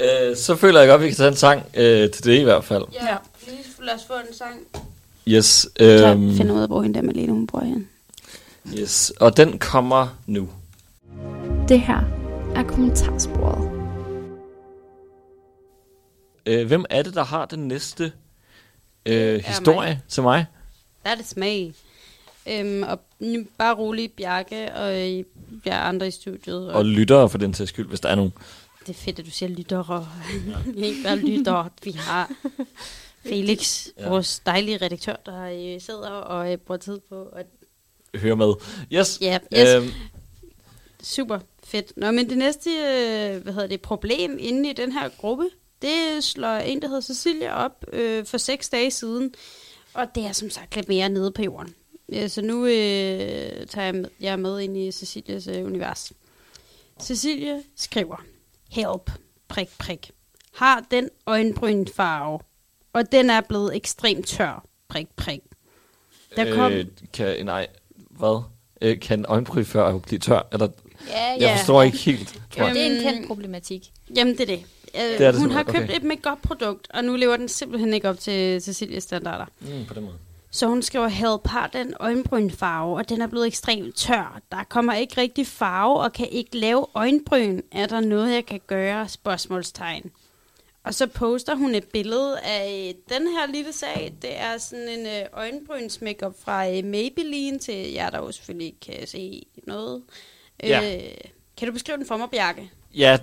[0.00, 2.42] øh, så føler jeg godt, at vi kan tage en sang øh, til det i
[2.42, 2.84] hvert fald.
[2.92, 2.98] Ja.
[3.00, 3.29] Please,
[3.82, 4.60] lad os få en sang.
[5.28, 5.68] Yes.
[5.78, 7.88] Jeg Øhm, finder ud af, hvor hende der Malene, hun bruger hen.
[8.78, 10.48] Yes, og den kommer nu.
[11.68, 12.00] Det her
[12.54, 13.70] er kommentarsporet.
[16.46, 18.12] Øh, hvem er det, der har den næste
[19.06, 20.00] øh, historie mig.
[20.08, 20.46] til mig?
[21.04, 21.72] That is me.
[22.48, 23.00] Øhm, og
[23.58, 25.24] bare rolig, Bjarke og øh,
[25.66, 26.68] jer andre i studiet.
[26.70, 28.32] Og, Og lyttere for den sags skyld, hvis der er nogen.
[28.80, 30.08] det er fedt, at du siger lyttere.
[30.76, 31.68] Ikke bare lyttere.
[31.84, 32.30] Vi har
[33.22, 34.08] Felix, Ja.
[34.08, 35.42] vores dejlige redaktør, der
[35.74, 37.46] øh, sidder og øh, bruger tid på at
[38.14, 38.52] Hør med.
[38.92, 39.18] Yes.
[39.20, 39.68] Ja, yes.
[39.68, 39.88] Øhm,
[41.02, 41.92] Super fedt.
[41.96, 45.44] Nå, men det næste øh, hvad hedder det, problem inde i den her gruppe,
[45.82, 49.34] det slår en, der hedder Cecilia op øh, for seks dage siden.
[49.94, 51.74] Og det er som sagt lidt mere nede på jorden.
[52.12, 52.72] Ja, så nu øh,
[53.66, 56.12] tager jeg med, jeg med ind i Cecilias øh, univers.
[57.02, 58.24] Cecilia skriver,
[58.70, 59.10] Help,
[59.48, 60.10] prik, prik.
[60.54, 62.38] Har den øjenbrynfarve,
[62.92, 65.40] og den er blevet ekstremt tør, prik, prik.
[66.36, 66.72] Der kom...
[66.72, 67.66] øh, kan, nej,
[68.10, 68.42] hvad?
[68.80, 70.46] Øh, kan øjenbryn før blive tør?
[70.52, 70.68] Eller,
[71.08, 71.56] Ja, jeg Ja.
[71.56, 72.74] forstår ikke helt, tror jeg.
[72.74, 73.90] Det er en kendt problematik.
[74.16, 74.64] Jamen, det er det.
[74.94, 75.96] Øh, Det er det hun har købt okay.
[75.96, 79.44] et makeup-produkt, og nu lever den simpelthen ikke op til Cecilias standarder.
[79.60, 80.14] Mm, på den måde.
[80.50, 84.40] Så hun skriver, help har den øjenbrynfarve, og den er blevet ekstremt tør.
[84.52, 87.60] Der kommer ikke rigtig farve, og kan ikke lave øjenbryn.
[87.72, 89.08] Er der noget, jeg kan gøre?
[89.08, 90.10] Spørgsmålstegn.
[90.84, 94.14] Og så poster hun et billede af den her lille sag.
[94.22, 98.66] Det er sådan en øh, øjenbryns makeup fra øh, Maybelline til jer, der jo selvfølgelig
[98.66, 100.02] ikke kan se noget.
[100.62, 100.96] Ja.
[100.96, 101.14] Øh,
[101.56, 102.70] kan du beskrive den for mig, Bjarke?
[102.94, 103.18] Ja,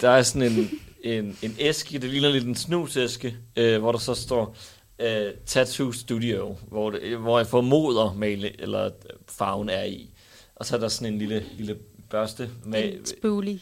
[0.00, 0.80] der er sådan en,
[1.12, 4.56] en, en æske, det ligner lidt en snusæske, øh, hvor der så står
[4.98, 8.90] øh, Tattoo Studio, hvor, det, hvor jeg formoder male, eller
[9.28, 10.10] farven er i.
[10.56, 11.76] Og så er der sådan en lille, lille
[12.10, 13.60] børste med spoolie.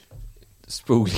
[0.68, 1.08] spool,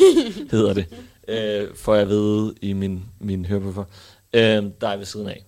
[0.52, 0.86] hedder det,
[1.28, 3.84] øh, for jeg ved i min, min hørebøffer,
[4.32, 5.44] øh, der er ved siden af.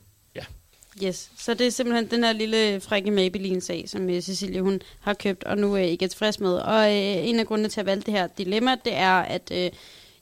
[1.02, 5.14] Yes, så det er simpelthen den her lille frække Maybelline-sag, som øh, Cecilie hun har
[5.14, 6.54] købt, og nu er ikke er tilfreds med.
[6.54, 9.70] Og øh, en af grundene til at valge det her dilemma, det er, at øh,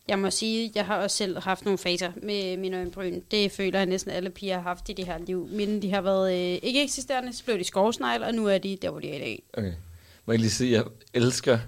[0.08, 3.20] jeg må sige, jeg har også selv haft nogle faser med mine øjenbryn.
[3.30, 5.48] Det føler jeg næsten alle piger har haft i det her liv.
[5.52, 8.78] Mine de har været øh, ikke eksisterende, så blev de skovsnegl, og nu er de
[8.82, 9.42] der, hvor de er i dag.
[9.54, 9.72] Okay.
[10.26, 10.84] Må jeg lige sige, jeg
[11.14, 11.58] elsker,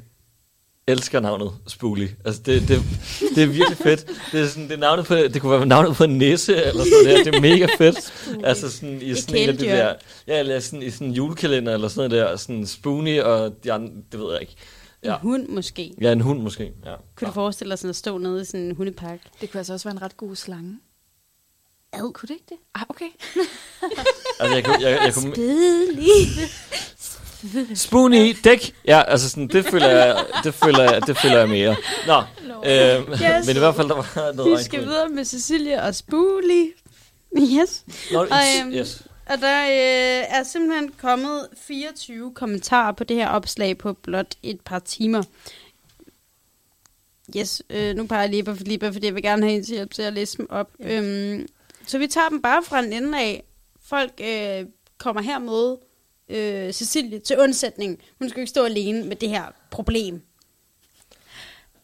[0.86, 2.16] elsker navnet Spoolie.
[2.24, 2.82] Altså, det, det,
[3.34, 4.06] det er virkelig fedt.
[4.32, 6.84] Det, er sådan, det, er navnet på, det kunne være navnet på en nisse, eller
[6.84, 7.24] sådan noget der.
[7.24, 8.12] Det er mega fedt.
[8.44, 9.94] Altså sådan i sådan en af de der,
[10.26, 13.72] ja, eller sådan i sådan en julekalender, eller sådan noget der, sådan Spoonie, og de
[13.72, 14.56] andre, det ved jeg ikke.
[15.02, 15.18] En Ja.
[15.18, 15.94] hund måske.
[16.00, 16.72] Ja, en hund måske.
[16.84, 16.94] Ja.
[17.16, 19.18] Kunne du forestille dig sådan at stå nede i sådan en hundepark?
[19.40, 20.78] Det kunne altså også være en ret god slange.
[21.92, 22.12] Ad.
[22.12, 22.56] Kunne det ikke det?
[22.74, 23.04] Ah, okay.
[24.40, 26.28] Altså, jeg, kunne- jeg, jeg, kunne, Spidelig.
[27.74, 28.74] Spoonie, dæk.
[28.86, 31.76] Ja, altså sådan, det føler jeg, det føler jeg, det føler jeg mere.
[32.06, 32.22] Nå,
[32.66, 33.46] øh, Yes.
[33.46, 36.66] men i hvert fald, der var noget Vi skal videre med Cecilia og Spoolie.
[37.38, 37.84] Yes.
[38.12, 38.28] Nå, Og,
[38.60, 39.02] øhm, yes.
[39.26, 44.60] Og der øh, er simpelthen kommet 24 kommentarer på det her opslag på blot et
[44.60, 45.22] par timer.
[47.36, 49.94] Yes, øh, nu peger jeg lige på Filipa, fordi jeg vil gerne have hendes hjælp
[49.94, 50.70] til at læse dem op.
[50.80, 51.00] Ja.
[51.00, 51.46] Øhm,
[51.86, 53.44] så vi tager dem bare fra en ende af.
[53.88, 54.64] Folk øh,
[54.98, 55.76] kommer her med
[56.28, 57.98] øh, Cecilie til undsætning.
[58.18, 60.22] Hun skal jo ikke stå alene med det her problem.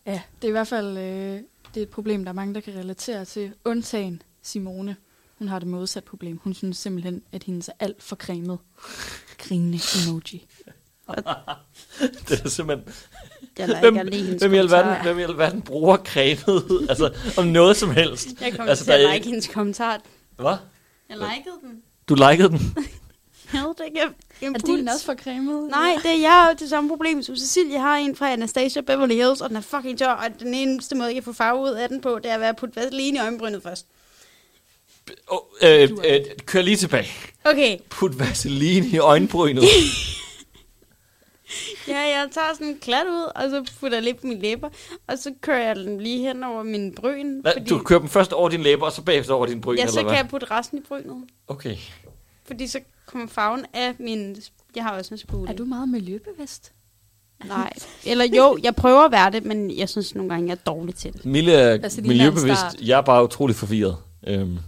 [0.07, 1.41] Ja, det er i hvert fald øh,
[1.75, 3.53] det er et problem, der er mange, der kan relatere til.
[3.65, 4.97] Undtagen Simone.
[5.39, 6.37] Hun har det modsatte problem.
[6.37, 8.59] Hun synes simpelthen, at hendes er alt for cremet.
[9.39, 10.47] Grinende emoji.
[12.29, 12.95] Det er simpelthen...
[13.59, 16.65] Jeg Hvem, ikke hvem, i alverden, hvem i alverden bruger cremet?
[16.91, 18.41] altså, om noget som helst.
[18.41, 20.03] Jeg kommer Altså, til der at er like hendes kommentar.
[20.37, 20.57] Hvad?
[21.09, 21.83] Jeg likede den.
[22.09, 22.61] Du likede den?
[23.53, 24.47] Jeg havde det ikke.
[24.47, 24.79] Er Impuls.
[24.79, 25.69] din også for cremet?
[25.71, 29.41] Nej, det er jeg det samme problem som Cecilie har en fra Anastasia Beverly Hills,
[29.41, 31.89] og den er fucking tør, og den eneste måde, jeg kan få farve ud af
[31.89, 33.87] den på, det er at være at putte vaseline i øjenbrynet først.
[35.29, 37.09] Oh, øh, øh, kør lige tilbage.
[37.45, 39.63] Okay, Put vaseline i øjenbrynet.
[41.89, 44.69] ja, jeg tager sådan en klat ud, og så putter jeg lidt på mine læber,
[45.07, 47.41] og så kører jeg den lige hen over min bryn.
[47.41, 49.83] Hvad, du kører dem først over din læber, og så bagefter over din bryn, ja,
[49.83, 50.11] eller så hvad?
[50.11, 51.77] kan jeg putte resten i brynet, Okay.
[52.51, 54.37] Fordi så kommer farven af min...
[54.77, 55.51] Jeg har også en spule.
[55.51, 56.73] Er du meget miljøbevidst?
[57.45, 57.73] Nej.
[58.07, 60.95] Eller jo, jeg prøver at være det, men jeg synes nogle gange, jeg er dårlig
[60.95, 61.25] til det.
[61.25, 62.61] Mille er en miljøbevidst.
[62.61, 62.77] start.
[62.81, 63.97] Jeg er bare utrolig forvirret.
[64.27, 64.59] Øhm,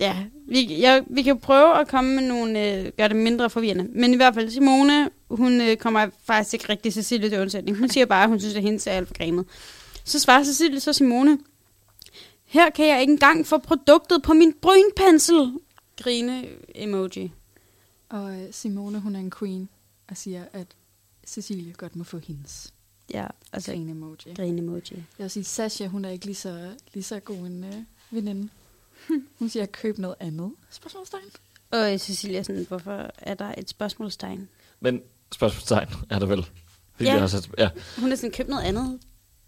[0.00, 0.16] Ja,
[0.48, 3.88] vi, jeg, vi kan prøve at komme med nogle, øh, gøre det mindre forvirrende.
[3.94, 7.78] Men i hvert fald, Simone, hun øh, kommer faktisk ikke rigtig Cecilie til undsætning.
[7.78, 9.44] Hun siger bare, at hun synes, at hendes er alt for cremet.
[10.04, 11.38] Så svarer Cecilie så Simone,
[12.46, 15.52] her kan jeg ikke engang få produktet på min brynpensel.
[16.02, 17.32] Grine emoji.
[18.08, 19.68] Og øh, Simone, hun er en queen,
[20.08, 20.66] og siger, at
[21.26, 22.74] Cecilie godt må få hendes.
[23.14, 24.34] Ja, altså Grine emoji.
[24.36, 24.92] grine emoji.
[24.92, 27.74] Jeg vil sige, Sasha, hun er ikke lige så, lige så god en øh,
[28.10, 28.48] veninde.
[29.38, 30.52] Hun siger, køb noget andet.
[30.70, 31.22] Spørgsmålstegn.
[31.70, 34.48] Og Cecilia sådan, hvorfor er der et spørgsmålstegn?
[34.80, 35.02] Men
[35.32, 36.42] spørgsmålstegn er der vel.
[36.92, 37.14] Fordi Ja.
[37.14, 37.70] vi har sat, ja.
[37.98, 39.00] Hun er sådan købt noget andet.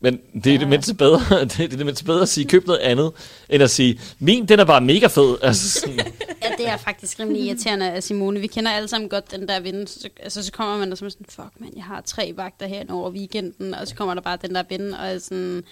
[0.04, 2.80] Men det er det mindste bedre, det er det mindste bedre at sige, køb noget
[2.80, 3.12] andet,
[3.48, 5.36] end at sige, min, den er bare mega fed.
[5.42, 6.00] Altså, sådan,
[6.42, 8.40] Ja, det er faktisk rimelig irriterende af Simone.
[8.40, 9.86] Vi kender alle sammen godt den der ven.
[9.86, 12.32] Så, altså, så kommer man og så er man sådan, fuck man, jeg har tre
[12.36, 15.64] vagter her over weekenden, og så kommer der bare den der ven, og sådan...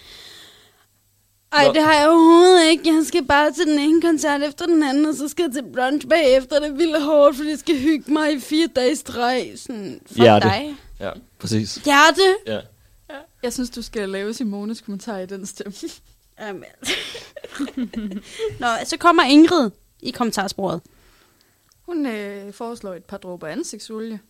[1.52, 1.72] Ej, Nå.
[1.72, 2.82] det har jeg overhovedet ikke.
[2.86, 5.64] Jeg skal bare til den ene koncert efter den anden, og så skal jeg til
[5.74, 6.60] brunch bagefter.
[6.60, 9.52] Det er vildt hårdt, fordi jeg skal hygge mig i fire dage i streg.
[9.56, 10.48] Sådan, fuck Hjerte.
[10.48, 10.76] dig.
[11.00, 11.74] ja, præcis.
[11.74, 12.36] Hjerte!
[12.46, 12.58] Ja.
[13.42, 15.72] Jeg synes, du skal lave Simones kommentar i den stemme.
[16.40, 16.64] Jamen.
[18.60, 20.80] Nå, så kommer Ingrid i kommentarsporet.
[21.82, 24.20] Hun øh, foreslår et par dråber ansigtsolie.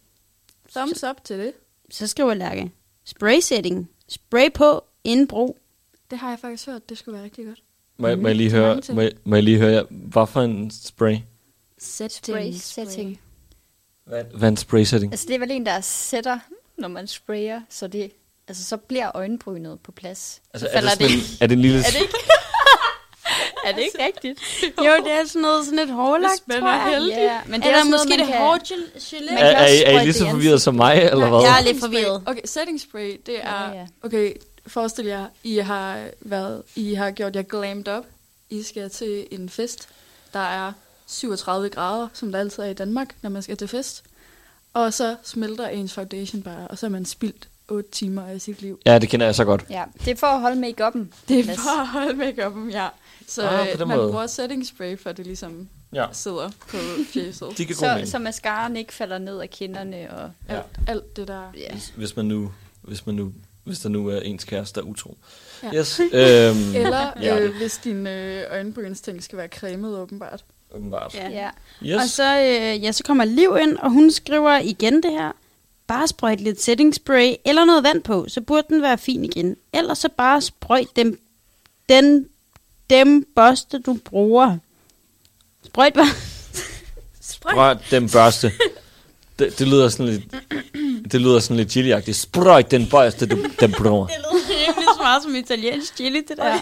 [0.77, 1.53] Thumbs up til det.
[1.91, 2.73] Så skriver Lærke.
[3.05, 3.91] Spray setting.
[4.09, 5.59] Spray på inden brug.
[6.11, 7.63] Det har jeg faktisk hørt, det skulle være rigtig godt.
[7.97, 10.71] Må, jeg- må, jeg lige høre, må, jeg- må jeg lige høre, hvad for en
[10.71, 11.17] spray?
[11.79, 13.21] Spray setting.
[14.05, 15.13] Hvad, hvad er en spray setting?
[15.13, 16.39] Altså det er vel en, der sætter,
[16.79, 18.13] når man sprayer, så det
[18.49, 20.43] altså så bliver øjenbrynet på plads.
[20.55, 21.85] Altså, så er, det falder sådan det, en, er det en lille...
[21.87, 22.15] Er det ikke?
[23.67, 24.41] er det ikke rigtigt?
[24.79, 26.95] Jo, det er sådan noget, sådan et hårlagt, tror er jeg.
[26.95, 27.13] heldig.
[27.13, 29.35] Ja, men det er også måske noget, det hårgelé.
[29.35, 31.41] Man er, er, I, er I lige så forvirret som mig, eller hvad?
[31.41, 32.23] Jeg er lidt forvirret.
[32.27, 33.87] Okay, setting spray, det er...
[34.03, 34.33] Okay,
[34.67, 38.05] forestil jer, I har, været, I har gjort jer glammed op.
[38.51, 39.89] I skal til en fest,
[40.33, 40.73] der er
[41.07, 44.03] 37 grader, som der altid er i Danmark, når man skal til fest.
[44.75, 48.63] Og så smelter ens foundation bare, og så er man spildt 8 timer af sit
[48.63, 48.81] liv.
[48.87, 49.65] Ja, det kender jeg så godt.
[49.71, 51.05] Ja, det er for at holde make-up'en.
[51.29, 52.89] Det er for at holde make ja.
[53.29, 54.11] Så Ah, den man måde.
[54.11, 56.07] bruger setting spray, for at det ligesom Ja.
[56.13, 56.77] sidder på
[57.13, 57.49] fjeset.
[57.59, 59.97] Det kan Så, så mascaraen ikke falder ned af kinderne.
[60.11, 60.55] Og, Ja.
[60.55, 61.53] Alt, alt det der.
[61.59, 61.73] ja.
[61.73, 62.53] Hvis, hvis man nu...
[62.83, 63.33] Hvis man nu
[63.65, 65.17] hvis der nu er ens kæreste, der er utro.
[65.63, 65.75] Ja.
[65.79, 66.01] Yes.
[66.01, 67.39] Øhm, Eller Ja.
[67.41, 70.45] øh, hvis din øh, øjenbrynsting skal være cremet, åbenbart.
[70.75, 71.15] åbenbart.
[71.15, 71.29] Ja.
[71.31, 71.51] ja.
[71.87, 72.03] Yes.
[72.03, 75.33] Og så, øh, ja, så kommer Liv ind, og hun skriver igen det her.
[75.87, 79.57] Bare sprøjt lidt setting spray eller noget vand på, så burde den være fin igen.
[79.73, 81.21] Ellers så bare sprøjt dem,
[81.89, 82.29] den,
[82.91, 84.59] dem børste, du bruger.
[85.65, 86.07] Sprøjt bare.
[87.21, 88.53] Sprøjt den børste.
[89.39, 90.25] Det, det lyder sådan lidt...
[91.13, 94.07] Det lyder sådan lidt chili Sprøjt den børste, du, den bruger.
[94.07, 96.47] Det lyder rimelig smart som italiensk chili, det der.
[96.47, 96.61] Ja.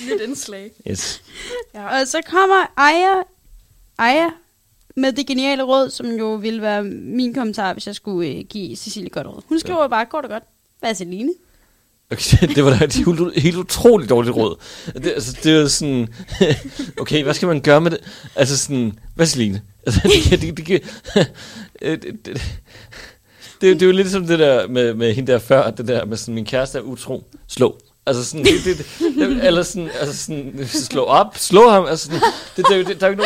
[0.00, 0.70] Lidt indslag.
[0.90, 1.22] Yes.
[1.74, 2.00] Ja.
[2.00, 3.22] Og så kommer Aya,
[3.98, 4.30] Aya
[4.96, 8.76] med det geniale råd, som jo ville være min kommentar, hvis jeg skulle øh, give
[8.76, 9.42] Cecilie godt råd.
[9.48, 10.42] Hun skriver bare, går det godt.
[10.82, 11.32] Vaseline.
[12.10, 14.56] Okay, det var da et helt, helt utroligt dårligt råd.
[14.94, 16.08] Det, altså, det er jo sådan...
[17.00, 17.98] Okay, hvad skal man gøre med det?
[18.36, 18.98] Altså sådan...
[19.16, 19.62] Vaseline.
[19.86, 20.66] Altså, det, kan- det, det,
[21.82, 22.42] det, det, det, det,
[23.60, 26.04] det, det er jo lidt som det der med, med hende der før, det der
[26.04, 27.24] med sådan, min kæreste er utro.
[27.48, 27.78] Slå.
[28.06, 32.20] Altså sådan, det, det, det, eller sådan, altså sådan, slå op, slå ham, altså sådan,
[32.56, 33.22] det, det, er det, der er jo ikke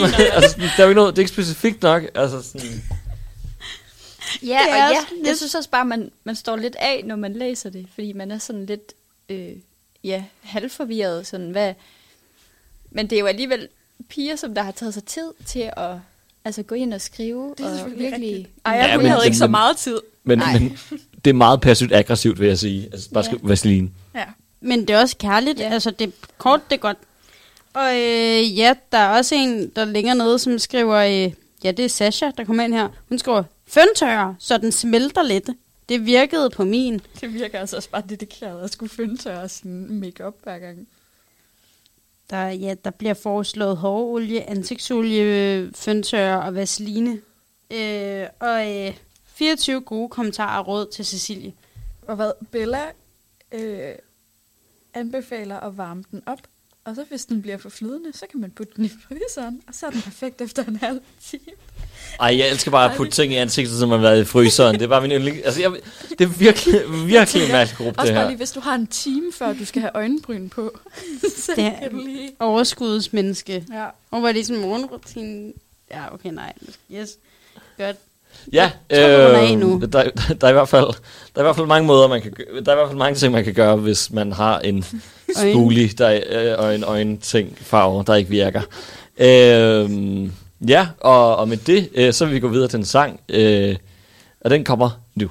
[0.00, 2.42] noget, det, altså sådan, der er jo ikke noget, det er ikke specifikt nok, altså
[2.42, 2.82] sådan,
[4.42, 7.02] Ja, Det og er ja, lidt- jeg synes også bare, man, man står lidt af,
[7.04, 8.92] når man læser det, fordi man er sådan lidt,
[9.28, 9.52] øh,
[10.04, 11.74] ja, halvforvirret, sådan hvad,
[12.90, 13.68] men det er jo alligevel
[14.08, 15.90] piger, som der har taget sig tid til at
[16.44, 18.48] altså, gå ind og skrive, Det er og virkelig...
[18.64, 20.00] Ej, Ja, jeg men- havde ikke så men- meget tid.
[20.24, 20.58] men, Nej.
[20.58, 20.78] men
[21.24, 23.36] det er meget passivt aggressivt, vil jeg sige, altså bare Ja.
[23.42, 23.90] Vaseline.
[24.14, 24.24] Ja.
[24.60, 25.60] Men det er også kærligt.
[25.60, 25.68] Ja.
[25.72, 26.96] Altså, det er kort, det er godt.
[27.74, 30.96] Og øh, ja, der er også en, der ligger nede, som skriver...
[30.96, 31.32] Øh,
[31.64, 32.88] ja, det er Sasha, der kommer ind her.
[33.08, 35.50] Hun skriver, føntørrer, så den smelter lidt.
[35.88, 37.00] Det virkede på min.
[37.20, 40.88] Det virker altså også bare dedikeret at skulle fyndtørre sin makeup hver gang.
[42.30, 47.18] Der, ja, der bliver foreslået hårolie, ansigtsolie, føntørrer og vaseline.
[47.70, 48.94] Øh, og øh,
[49.44, 51.52] 24 gode kommentarer og råd til Cecilie.
[52.08, 52.80] Og hvad Bella
[53.52, 53.94] øh,
[54.94, 56.38] anbefaler at varme den op.
[56.84, 59.74] Og så hvis den bliver for flydende, så kan man putte den i fryseren, og
[59.74, 61.00] så er den perfekt efter en halv
[61.30, 61.42] time.
[62.20, 64.74] Ej, jeg elsker bare at putte ting i ansigtet, som har været i fryseren.
[64.74, 65.44] Det er bare min yndling.
[65.44, 65.72] Altså, jeg,
[66.10, 68.26] det er virkelig, virkelig en mærkelig gruppe, Også det her.
[68.28, 70.78] lige, hvis du har en time, før du skal have øjenbryn på.
[71.36, 72.32] så Det er- kan du lige...
[72.38, 73.66] Overskudsmenneske.
[73.72, 73.88] Ja.
[74.10, 75.52] Og var det sådan en morgenrutine?
[75.90, 76.52] Ja, okay, nej.
[76.92, 77.18] Yes.
[77.78, 77.96] Godt.
[78.52, 79.80] Ja, af nu.
[79.80, 80.86] der, der, der, er i hvert fald,
[81.34, 83.14] der er i hvert fald mange måder, man kan Der er i hvert fald mange
[83.14, 84.84] ting, man kan gøre, hvis man har en
[85.36, 88.62] spoolie der, øh, og en øjenting farve, der ikke virker.
[89.18, 90.32] Øhm,
[90.68, 93.76] ja, og, og med det, øh, så vil vi gå videre til en sang, øh,
[94.40, 95.30] og den kommer nu.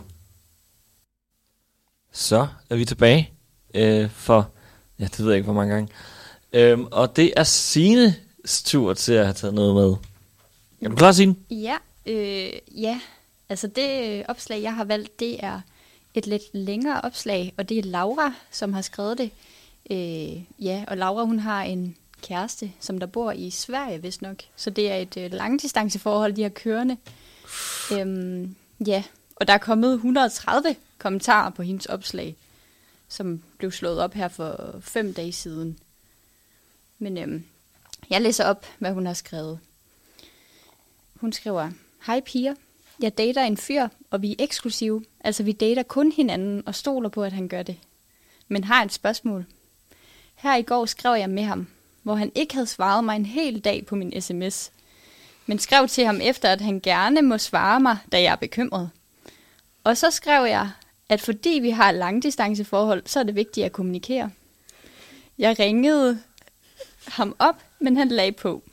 [2.13, 3.29] Så er vi tilbage
[3.75, 4.49] øh, for,
[4.99, 5.89] ja, det ved jeg ikke, hvor mange gange.
[6.53, 9.95] Øhm, og det er Sines tur til at have taget noget med.
[10.81, 11.35] Er du klar, Signe?
[11.51, 11.75] Ja,
[12.10, 13.02] øh, ja.
[13.50, 15.62] Altså det øh, opslag, jeg har valgt, det er
[16.13, 19.32] et lidt længere opslag, og det er Laura, som har skrevet det.
[19.91, 24.36] Øh, ja, og Laura, hun har en kæreste, som der bor i Sverige, hvis nok.
[24.56, 26.98] Så det er et øh, langdistanceforhold, de har kørende.
[27.93, 28.56] Øhm,
[28.88, 29.04] ja,
[29.36, 32.36] og der er kommet 130 kommentarer på hendes opslag,
[33.08, 35.80] som blev slået op her for fem dage siden.
[37.00, 37.45] Men øhm,
[38.10, 39.60] jeg læser op, hvad hun har skrevet.
[41.15, 41.72] Hun skriver,
[42.05, 42.55] Hej piger,
[43.01, 45.05] jeg dater en fyr, og vi er eksklusive.
[45.19, 47.77] Altså vi dater kun hinanden og stoler på, at han gør det.
[48.47, 49.45] Men har et spørgsmål.
[50.35, 51.67] Her i går skrev jeg med ham,
[52.03, 54.71] hvor han ikke havde svaret mig en hel dag på min sms.
[55.45, 58.89] Men skrev til ham efter, at han gerne må svare mig, da jeg er bekymret.
[59.83, 60.71] Og så skrev jeg,
[61.09, 64.31] at fordi vi har et langdistanceforhold, så er det vigtigt at kommunikere.
[65.38, 66.19] Jeg ringede
[67.07, 68.63] ham op, men han lagde på.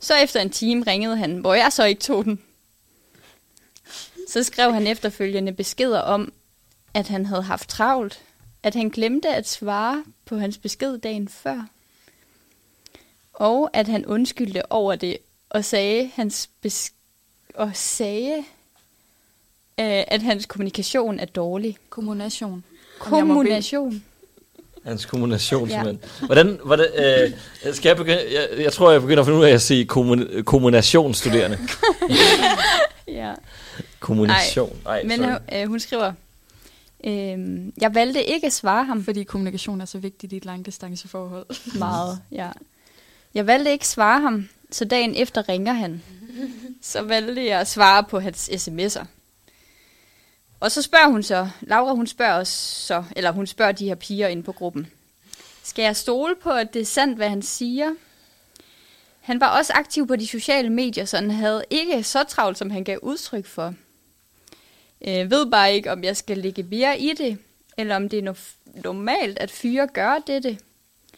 [0.00, 2.42] Så efter en time ringede han, hvor jeg så ikke tog den.
[4.28, 6.32] Så skrev han efterfølgende beskeder om,
[6.94, 8.22] at han havde haft travlt,
[8.62, 11.66] at han glemte at svare på hans besked dagen før,
[13.32, 16.92] og at han undskyldte over det og sagde hans bes-
[17.54, 18.38] og sagde,
[19.80, 21.78] øh, at hans kommunikation er dårlig.
[21.90, 22.64] Kommunikation.
[22.98, 24.04] Kommunikation.
[24.86, 25.84] Hans kommunikation, Ja.
[26.20, 26.86] Hvordan, hvordan
[27.64, 28.22] øh, skal jeg begynde?
[28.32, 31.58] Jeg, jeg tror, jeg begynder at finde ud af at sige kommun, kommunikationsstuderende.
[33.08, 33.32] Ja.
[34.00, 34.76] Kommunikation.
[34.84, 36.12] Nej, Men øh, hun skriver,
[37.06, 37.38] øh,
[37.80, 41.46] jeg valgte ikke at svare ham Fordi kommunikation er så vigtigt i et langdistanceforhold.
[41.78, 42.20] meget.
[42.32, 42.48] Ja.
[43.34, 46.02] Jeg valgte ikke svare ham, så dagen efter ringer han.
[46.82, 49.04] Så valgte jeg at svare på hans sms'er.
[50.60, 53.94] Og så spørger hun så, Laura hun spørger os så, eller hun spørger de her
[53.94, 54.86] piger inde på gruppen.
[55.62, 57.94] Skal jeg stole på, at det er sandt, hvad han siger?
[59.20, 62.70] Han var også aktiv på de sociale medier, så han havde ikke så travlt, som
[62.70, 63.74] han gav udtryk for.
[65.00, 67.38] Jeg ved bare ikke, om jeg skal lægge mere i det,
[67.76, 70.58] eller om det er no- normalt, at fyre gør dette.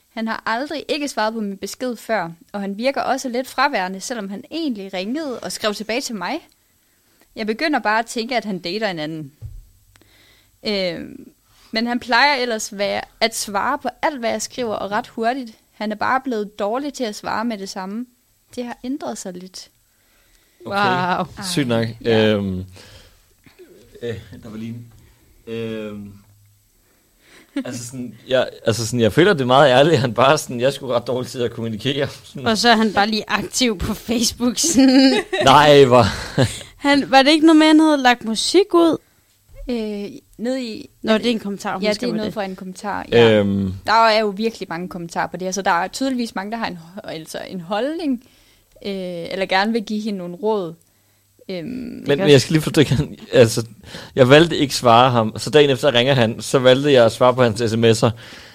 [0.09, 4.01] Han har aldrig ikke svaret på min besked før, og han virker også lidt fraværende,
[4.01, 6.49] selvom han egentlig ringede og skrev tilbage til mig.
[7.39, 9.33] Jeg begynder bare at tænke, at han dater en anden.
[10.67, 11.01] Øh,
[11.71, 15.51] men han plejer ellers være, at svare på alt, hvad jeg skriver, og ret hurtigt.
[15.73, 18.07] Han er bare blevet dårlig til at svare med det samme.
[18.55, 19.69] Det har ændret sig lidt.
[20.67, 21.17] Okay.
[21.17, 21.27] Wow.
[21.53, 21.87] Sygt nok.
[22.05, 22.27] Ja.
[22.27, 22.65] Øhm,
[24.03, 24.93] øh, der var lige en.
[25.55, 26.13] Øhm,
[27.65, 30.61] altså, sådan, jeg, altså sådan, jeg føler det er meget ærligt, at han bare sådan,
[30.61, 32.09] jeg skulle ret dårligt til at kommunikere.
[32.25, 34.59] Sådan, Og så er han bare lige aktiv på Facebook.
[34.59, 35.25] Sådan.
[35.45, 36.05] nej, hvor...
[36.79, 38.97] Han, var det ikke noget med, at han havde lagt musik ud?
[39.71, 40.89] Øh, ned i...
[41.03, 42.35] Nå, det er en kommentar, Ja, det er noget det.
[42.35, 43.07] fra en kommentar.
[43.13, 43.33] Ja.
[43.33, 46.51] Øhm, Der er jo virkelig mange kommentarer på det her, så der er tydeligvis mange,
[46.53, 48.23] der har en, altså en holdning,
[48.87, 48.93] øh,
[49.33, 50.75] eller gerne vil give hende nogle råd.
[51.49, 52.83] Øhm, men, men jeg skal lige forstå,
[53.33, 53.67] altså,
[54.15, 57.35] jeg valgte ikke svare ham, så dagen efter ringer han, så valgte jeg at svare
[57.35, 58.11] på hans sms'er.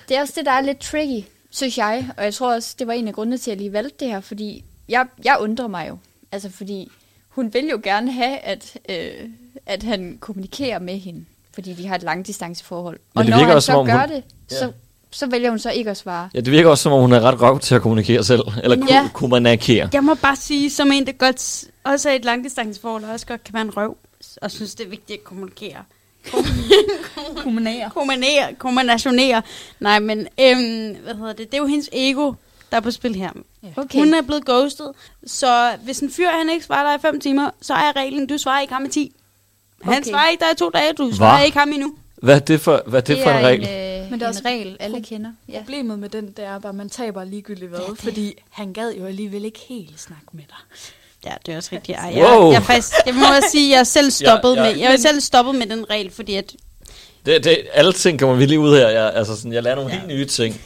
[0.10, 2.88] det er også det, der er lidt tricky, synes jeg, og jeg tror også, det
[2.88, 5.68] var en af grundene til, at jeg lige valgte det her, fordi jeg, jeg undrer
[5.68, 5.98] mig jo,
[6.32, 6.92] altså fordi
[7.36, 9.30] hun vil jo gerne have, at, øh,
[9.66, 13.00] at han kommunikerer med hende, fordi de har et langdistanceforhold.
[13.14, 14.56] Men og det når han også, så om gør hun- det, Ja.
[14.58, 14.72] så,
[15.12, 16.30] så vælger hun så ikke at svare.
[16.34, 18.78] Ja, det virker også, som om hun er ret røv til at kommunikere selv, eller
[18.90, 18.96] ja.
[18.96, 19.10] ja.
[19.14, 19.90] kommunikere.
[19.94, 23.44] Jeg må bare sige, som en, der godt, også er et langdistanceforhold, og også godt
[23.44, 23.98] kan være en røv,
[24.42, 25.78] og synes, det er vigtigt at kommunikere.
[27.44, 27.90] Kommunere.
[27.90, 29.42] Kommunere, kommunationere.
[29.80, 31.52] Nej, men øhm, hvad hedder det?
[31.52, 32.34] Det er jo hendes ego,
[32.72, 33.30] der er på spil her.
[33.78, 34.00] Okay.
[34.00, 34.92] Hun er blevet ghostet,
[35.28, 38.38] så hvis en fyr, han ikke svarer dig i 5 timer, så er reglen, du
[38.38, 39.16] svarer ikke ham i 10.
[39.84, 40.10] Han Okay.
[40.10, 41.96] svarer ikke dig i to dage, du svarer ikke ham endnu.
[42.22, 43.62] Hvad er det for, hvad er det det for en er regel?
[43.62, 45.32] en, øh, Men det er en også- regel, alle kender.
[45.50, 45.60] Ja.
[45.60, 48.94] Problemet med den, det er bare, at man taber ligegyldigt hvad, Ja, fordi han gad
[48.94, 50.58] jo alligevel ikke helt snakke med dig.
[51.26, 51.98] Ja, det er også rigtigt.
[51.98, 52.46] Ej, jeg, Wow.
[52.46, 54.72] jeg, jeg, faktisk, jeg må også sige, at jeg er selv stoppet Ja, ja.
[54.72, 56.56] med, jeg er selv stoppet med den regel, fordi at
[57.26, 58.90] Det, det, alle ting kommer vi lige ud her.
[58.90, 60.00] Jeg, altså sådan, jeg lærer nogle ja.
[60.00, 60.62] helt nye ting.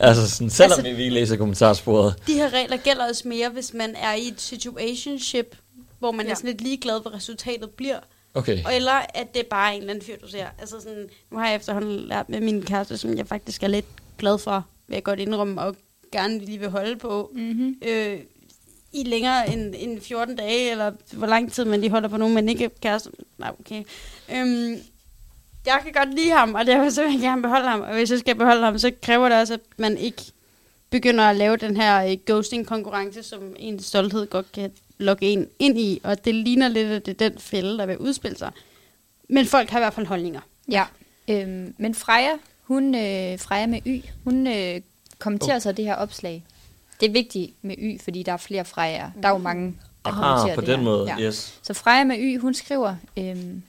[0.00, 2.14] altså sådan, selvom altså, vi læser kommentarsporet.
[2.26, 5.56] de her regler gælder også mere, hvis man er i et situationship,
[5.98, 6.28] hvor man ja.
[6.28, 6.32] Ja.
[6.32, 7.98] er sådan lidt ligeglad, hvad resultatet bliver.
[8.34, 8.64] Okay.
[8.64, 10.46] Og eller at det er bare en eller anden fyr, du ser.
[10.58, 13.86] Altså sådan, nu har jeg efterhånden lært med min kæreste, som jeg faktisk er lidt
[14.18, 15.76] glad for, vil jeg godt indrømme, og
[16.12, 17.30] gerne lige vil holde på.
[17.34, 17.74] Mm-hmm.
[17.82, 18.18] Øh,
[18.92, 22.34] i længere end, end 14 dage, eller hvor lang tid man lige holder på nogen,
[22.34, 23.10] men ikke kæreste.
[23.38, 23.82] Nej, okay.
[24.34, 24.76] Øhm,
[25.66, 27.80] jeg kan godt lide ham, og derfor så vil jeg gerne beholde ham.
[27.80, 30.22] Og hvis jeg skal beholde ham, så kræver det også, at man ikke
[30.90, 35.78] begynder at lave den her øh, ghosting-konkurrence, som en stolthed godt kan lokke en ind
[35.78, 36.00] i.
[36.04, 38.50] Og det ligner lidt, at det er den fælde, der vil udspille sig.
[39.28, 40.40] Men folk har i hvert fald holdninger.
[40.70, 40.84] Ja,
[41.28, 42.30] øhm, men Freja,
[42.62, 44.80] hun, øh, Freja med Y, hun øh,
[45.18, 45.62] kommenterer Oh.
[45.62, 46.44] så det her opslag.
[47.00, 49.10] Det er vigtigt med Y, fordi der er flere Frejaer.
[49.22, 50.84] Der er jo mange, der kommenterer Ah, på det den her.
[50.84, 51.20] måde, Ja.
[51.26, 51.58] yes.
[51.62, 53.62] Så Freja med Y, hun skriver øhm,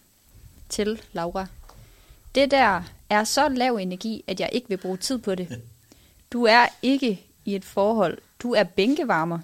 [0.70, 1.46] til Laura.
[2.36, 5.48] Det der er så lav energi, at jeg ikke vil bruge tid på det.
[6.34, 8.18] Du er ikke i et forhold.
[8.40, 9.40] Du er bænkevarmer.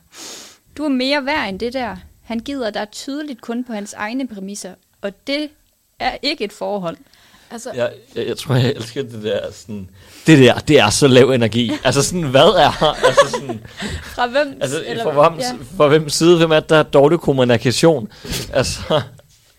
[0.77, 1.95] Du er mere værd end det der.
[2.23, 5.49] Han gider dig tydeligt kun på hans egne præmisser, og det
[5.99, 6.97] er ikke et forhold.
[7.51, 9.89] Altså, Jeg, jeg, jeg tror, jeg elsker det der sådan...
[10.27, 11.71] Det der, det er så lav energi.
[11.83, 12.83] Altså sådan, hvad er...
[13.05, 13.61] Altså sådan,
[14.15, 14.57] Fra hvem?
[14.61, 15.51] altså, for, hvem, ja.
[15.77, 18.11] for hvem side, hvem er der er dårlig kommunikation?
[18.53, 19.01] Altså,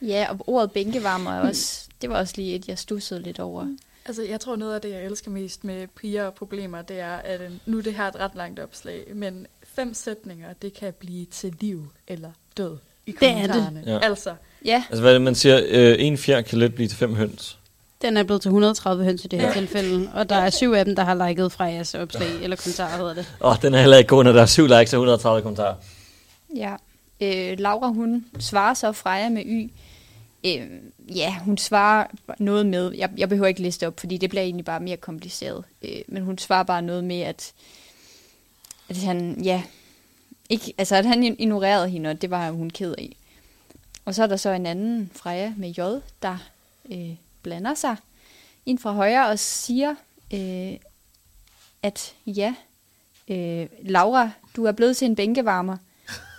[0.03, 3.67] Ja, og ordet bænkevarmer er også, det var også lige et, jeg stussede lidt over.
[4.07, 7.15] Altså, jeg tror noget af det, jeg elsker mest med piger og problemer, det er,
[7.17, 10.93] at øh, nu er det her et ret langt opslag, men fem sætninger, det kan
[10.99, 12.77] blive til liv eller død
[13.07, 13.51] i Det er det.
[13.51, 13.83] kommentarerne.
[13.87, 13.99] Ja.
[14.03, 14.35] Altså,
[14.65, 15.61] Ja, altså hvad er det, man siger?
[15.69, 17.59] Øh, en fjer kan let blive til fem høns.
[18.03, 20.85] Den er blevet til 130 høns i det her tilfælde, og der er syv af
[20.85, 23.35] dem, der har liket Frejas opslag, eller kommentarer hedder det.
[23.41, 25.75] Åh, oh, den er heller ikke god, når der er syv likes og 130 kommentarer.
[26.57, 26.75] ja.
[27.21, 29.71] Øh, Laura, hun svarer så Freja med Y.
[30.45, 30.69] Øh,
[31.17, 32.07] ja, hun svarer
[32.39, 35.65] noget med, jeg, jeg behøver ikke liste op, fordi det bliver egentlig bare mere kompliceret.
[35.83, 37.53] Øh, men hun svarer bare noget med, at,
[38.89, 39.63] at han, ja,
[40.49, 43.17] ikke, altså at han ignorerede hende, og det var hun ked af.
[44.05, 45.81] Og så er der så en anden Freja med J,
[46.23, 46.39] der
[46.91, 47.97] øh, blander sig
[48.67, 49.95] ind fra højre og siger,
[50.35, 50.73] øh,
[51.83, 52.55] at ja,
[53.29, 55.77] øh, Laura, du er blevet til en bænkevarmer.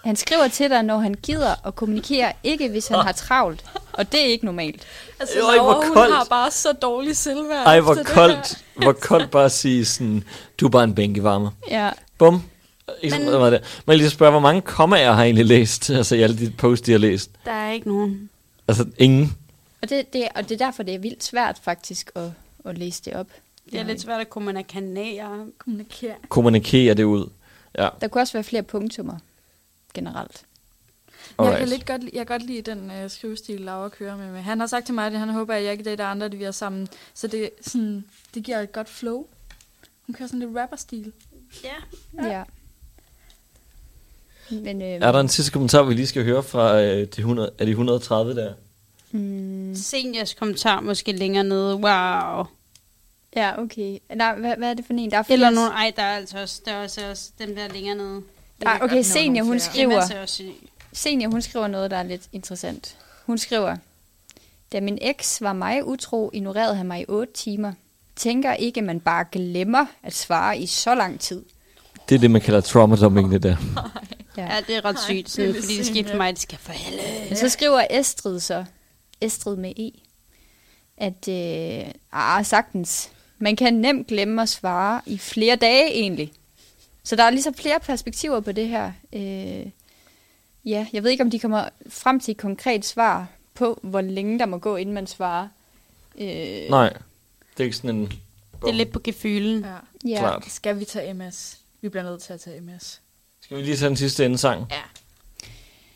[0.03, 3.65] Han skriver til dig, når han gider, og kommunikerer ikke, hvis han har travlt.
[3.99, 4.87] Og det er ikke normalt.
[5.19, 6.15] altså Øj, hvor Laura, hun koldt.
[6.15, 7.65] har bare så dårlig selvværd.
[7.65, 10.23] Ej, hvor koldt, hvor koldt bare at sige sådan,
[10.59, 11.51] du er bare en bænkevarmer.
[11.69, 11.89] Ja.
[12.17, 12.43] Bum.
[13.01, 13.27] Ikke Men...
[13.27, 13.81] Det?
[13.85, 15.89] Må jeg lige spørge, hvor mange kommaer har jeg egentlig læst?
[15.99, 17.31] Altså i alle de posts, de har læst.
[17.45, 18.29] Der er ikke nogen.
[18.67, 19.37] Altså ingen.
[19.81, 22.31] Og det, det, og det er derfor, det er vildt svært faktisk at,
[22.65, 23.27] at læse det op.
[23.71, 25.45] Det er lidt svært at kommunikere.
[25.57, 26.15] Kommunikere.
[26.29, 27.29] Kommunikere det ud.
[27.77, 29.17] Ja, Der kunne også være flere punktummer
[29.93, 30.41] generelt.
[31.39, 31.59] Jeg alright.
[31.59, 34.41] kan, lidt godt, jeg kan godt lide den øh, skrivestil, Laura kører med, med.
[34.41, 36.43] Han har sagt til mig, at han håber, at jeg ikke dater andre, at vi
[36.43, 36.87] er sammen.
[37.13, 39.25] Så det, sådan, det giver et godt flow.
[40.07, 41.11] Hun kører sådan lidt rapper-stil.
[41.63, 41.69] Ja.
[42.23, 42.29] Ja.
[42.37, 42.43] ja.
[44.51, 47.51] Men, øh, Er der en sidste kommentar, vi lige skal høre fra øh, de 100,
[47.57, 48.53] er de 130 der?
[49.11, 51.75] mm, Seniors kommentar måske længere nede.
[51.75, 52.45] Wow.
[53.35, 53.97] ja, okay.
[54.15, 55.11] Nej, hvad, hvad er det for en?
[55.11, 57.55] Der er flere- Eller nogen, ej, der er altså også, der er også, også den
[57.57, 58.21] der længere nede.
[58.63, 60.25] Nej, okay, Senior, hun skriver...
[60.93, 62.97] Senior, hun skriver noget, der er lidt interessant.
[63.25, 63.77] Hun skriver,
[64.71, 67.73] da min eks var mig utro, ignorerede han mig i 8 timer.
[68.15, 71.45] Tænker ikke, man bare glemmer at svare i så lang tid.
[72.09, 73.55] Det er det, man kalder trauma dumping, det der.
[74.37, 74.55] Ja.
[74.55, 76.73] Ja, det er ret sygt, sådan, fordi det skete for mig, det skal for.
[77.29, 78.65] Men så skriver Estrid så,
[79.21, 79.91] Estrid med E,
[80.97, 86.31] at, øh, ah, sagtens, man kan nemt glemme at svare i flere dage egentlig.
[87.03, 88.91] Så der er ligesom flere perspektiver på det her.
[89.13, 89.65] Øh,
[90.65, 94.39] ja, jeg ved ikke, om de kommer frem til et konkret svar på, hvor længe
[94.39, 95.47] der må gå, inden man svarer.
[96.17, 96.89] Øh, Nej,
[97.57, 98.05] det er ikke sådan en...
[98.61, 99.65] Det er lidt på gefylen.
[99.65, 99.75] Ja.
[100.09, 100.19] ja.
[100.19, 100.45] Klart.
[100.51, 101.57] Skal vi tage MS?
[101.81, 103.01] Vi bliver nødt til at tage MS.
[103.41, 104.65] Skal vi lige tage den sidste endesang?
[104.71, 104.81] Ja.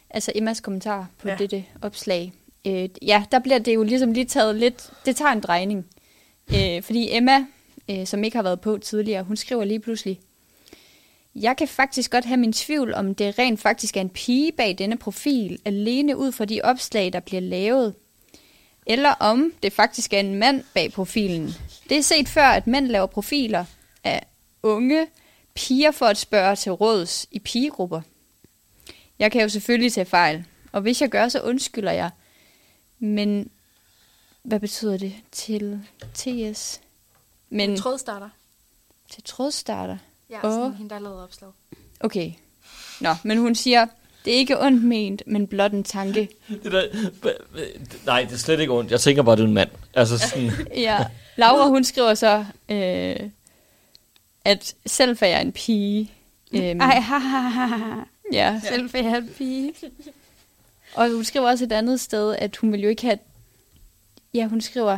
[0.10, 1.36] Altså Emmas kommentar på ja.
[1.36, 2.34] dette opslag.
[2.68, 4.92] Øh, ja, der bliver det jo ligesom lige taget lidt...
[5.06, 5.86] Det tager en drejning.
[6.56, 7.46] Øh, fordi Emma,
[7.90, 10.20] øh, som ikke har været på tidligere, hun skriver lige pludselig,
[11.36, 14.78] Jeg kan faktisk godt have min tvivl, om det rent faktisk er en pige bag
[14.78, 17.96] denne profil, alene ud fra de opslag, der bliver lavet.
[18.86, 21.50] Eller om det faktisk er en mand bag profilen.
[21.90, 23.66] Det er set før, at mænd laver profiler
[24.04, 24.26] af
[24.64, 25.08] unge
[25.54, 28.02] piger for at spørge til råds i pigegrupper.
[29.20, 32.10] Jeg kan jo selvfølgelig tage fejl, og hvis jeg gør, så undskylder jeg.
[33.00, 33.50] Men
[34.44, 35.82] hvad betyder det til
[36.14, 36.82] TS?
[37.50, 38.30] Men Trådstarter.
[39.10, 39.98] til trådstarter?
[40.34, 40.52] Ja, Åh.
[40.54, 41.50] sådan hende, der lavede opslag.
[42.00, 42.32] Okay.
[43.02, 43.86] Nå, men hun siger,
[44.26, 46.30] det er ikke ondt ment, men blot en tanke.
[46.64, 46.88] Det der,
[47.22, 48.92] b- b- nej, det er slet ikke ondt.
[48.92, 49.70] Jeg tænker bare, du er en mand.
[49.94, 51.06] Altså sådan, Ja.
[51.36, 53.30] Laura, hun skriver så, øh,
[54.46, 56.12] at selv er jeg en pige.
[56.54, 58.02] Øhm, Ej, ha, ha, ha, ha.
[58.34, 58.62] ja.
[58.70, 59.74] Selv for jeg er en pige.
[60.96, 63.20] Og hun skriver også et andet sted, at hun vil jo ikke have...
[64.34, 64.98] Ja, hun skriver...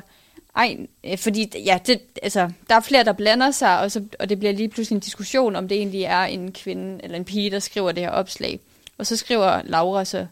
[0.55, 4.29] Ej, øh, fordi ja, det, altså, der er flere, der blander sig, og, så, og
[4.29, 7.51] det bliver lige pludselig en diskussion, om det egentlig er en kvinde eller en pige,
[7.51, 8.59] der skriver det her opslag.
[8.97, 10.27] Og så skriver Laura så,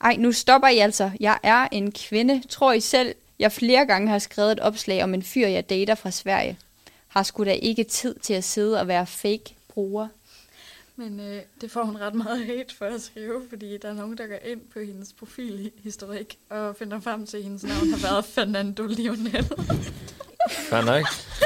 [0.00, 1.10] ej, nu stopper I altså.
[1.20, 2.42] Jeg er en kvinde.
[2.48, 5.94] Tror I selv, jeg flere gange har skrevet et opslag om en fyr, jeg dater
[5.94, 6.58] fra Sverige.
[7.08, 10.08] Har sgu da ikke tid til at sidde og være fake bruger.
[10.96, 14.18] Men øh, det får hun ret meget hate for at skrive, fordi der er nogen,
[14.18, 18.24] der går ind på hendes profilhistorik og finder frem til, at hendes navn har været
[18.24, 19.50] Fernando Lionel.
[20.50, 21.02] fair nok.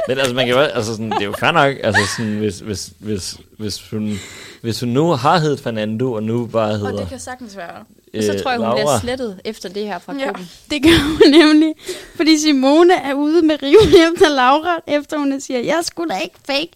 [0.08, 2.58] Men altså, man kan jo, altså sådan, det er jo fair nok, altså sådan, hvis,
[2.58, 4.18] hvis, hvis, hvis, hun,
[4.62, 7.76] hvis hun nu har heddet Fernando, og nu bare Og hedder det kan sagtens være.
[8.16, 8.76] Og så øh, tror jeg, hun Laura.
[8.76, 10.24] bliver slettet efter det her fra Ja.
[10.24, 10.50] gruppen.
[10.70, 11.74] Det gør hun nemlig.
[12.16, 16.36] Fordi Simone er ude med riven efter Laura, efter hun siger, jeg skulle da ikke
[16.46, 16.70] fake.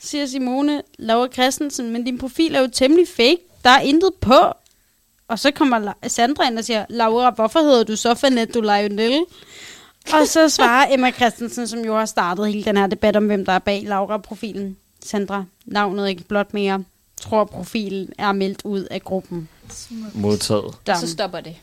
[0.00, 3.38] Siger Simone, Laura Christensen, men din profil er jo temmelig fake.
[3.64, 4.34] Der er intet på.
[5.28, 9.20] Og så kommer Sandra ind og siger, Laura, hvorfor hedder du så Fanetto Lionel?
[10.12, 13.44] Og så svarer Emma Christensen, som jo har startet hele den her debat om, hvem
[13.44, 14.76] der er bag Laura-profilen.
[15.04, 16.84] Sandra, navnet er ikke blot mere.
[17.20, 19.48] Tror profilen er meldt ud af gruppen.
[20.14, 20.74] modtaget.
[20.86, 20.98] Done.
[20.98, 21.56] så stopper det.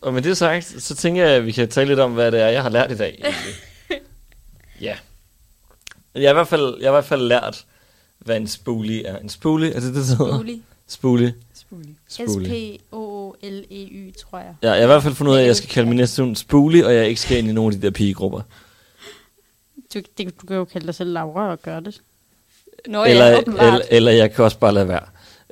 [0.00, 2.40] Og med det sagt, så tænker jeg, at vi kan tale lidt om, hvad det
[2.40, 3.20] er, jeg har lært i dag.
[3.24, 3.54] egentlig.
[4.88, 4.96] ja.
[6.14, 7.64] Jeg har i hvert fald, jeg har i hvert fald lært,
[8.18, 9.18] hvad en spoolie er.
[9.18, 10.32] En spoolie, er det det, det hedder?
[10.34, 10.62] Spoolie.
[10.88, 11.34] Spoolie.
[11.54, 11.94] Spoolie.
[12.08, 12.78] S-P-O-O-L-E-Y,
[13.42, 14.54] E tror jeg.
[14.62, 16.22] Ja, jeg har i hvert fald fundet ud af, at jeg skal kalde min næste
[16.22, 18.40] hund spoolie, og jeg ikke skal ind i nogle af de der pigegrupper.
[19.94, 22.00] Du, det, du kan jo kalde dig selv Laura og gøre det.
[22.88, 25.04] Nå eller, ja, eller, eller jeg kan også bare lade være.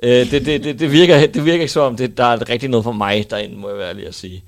[0.03, 2.69] Øh, det, det, det, det, virker, det virker ikke som om, det, der er rigtig
[2.69, 4.43] noget for mig derinde, må jeg være ærlig at sige.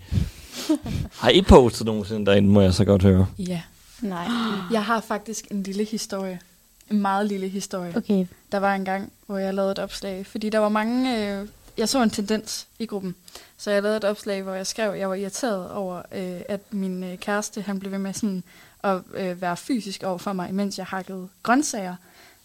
[1.21, 3.27] Har I postet nogensinde derinde, må jeg så godt høre.
[3.39, 3.61] Ja.
[4.01, 4.27] Nej.
[4.71, 6.39] Jeg har faktisk en lille historie.
[6.91, 7.93] En meget lille historie.
[7.97, 8.25] Okay.
[8.51, 11.27] Der var en gang, hvor jeg lavede et opslag, fordi der var mange...
[11.27, 13.15] Øh, jeg så en tendens i gruppen,
[13.57, 16.59] så jeg lavede et opslag, hvor jeg skrev, at jeg var irriteret over, øh, at
[16.71, 18.43] min øh, kæreste han blev ved med sådan
[18.83, 21.95] at øh, være fysisk over for mig, mens jeg hakkede grøntsager.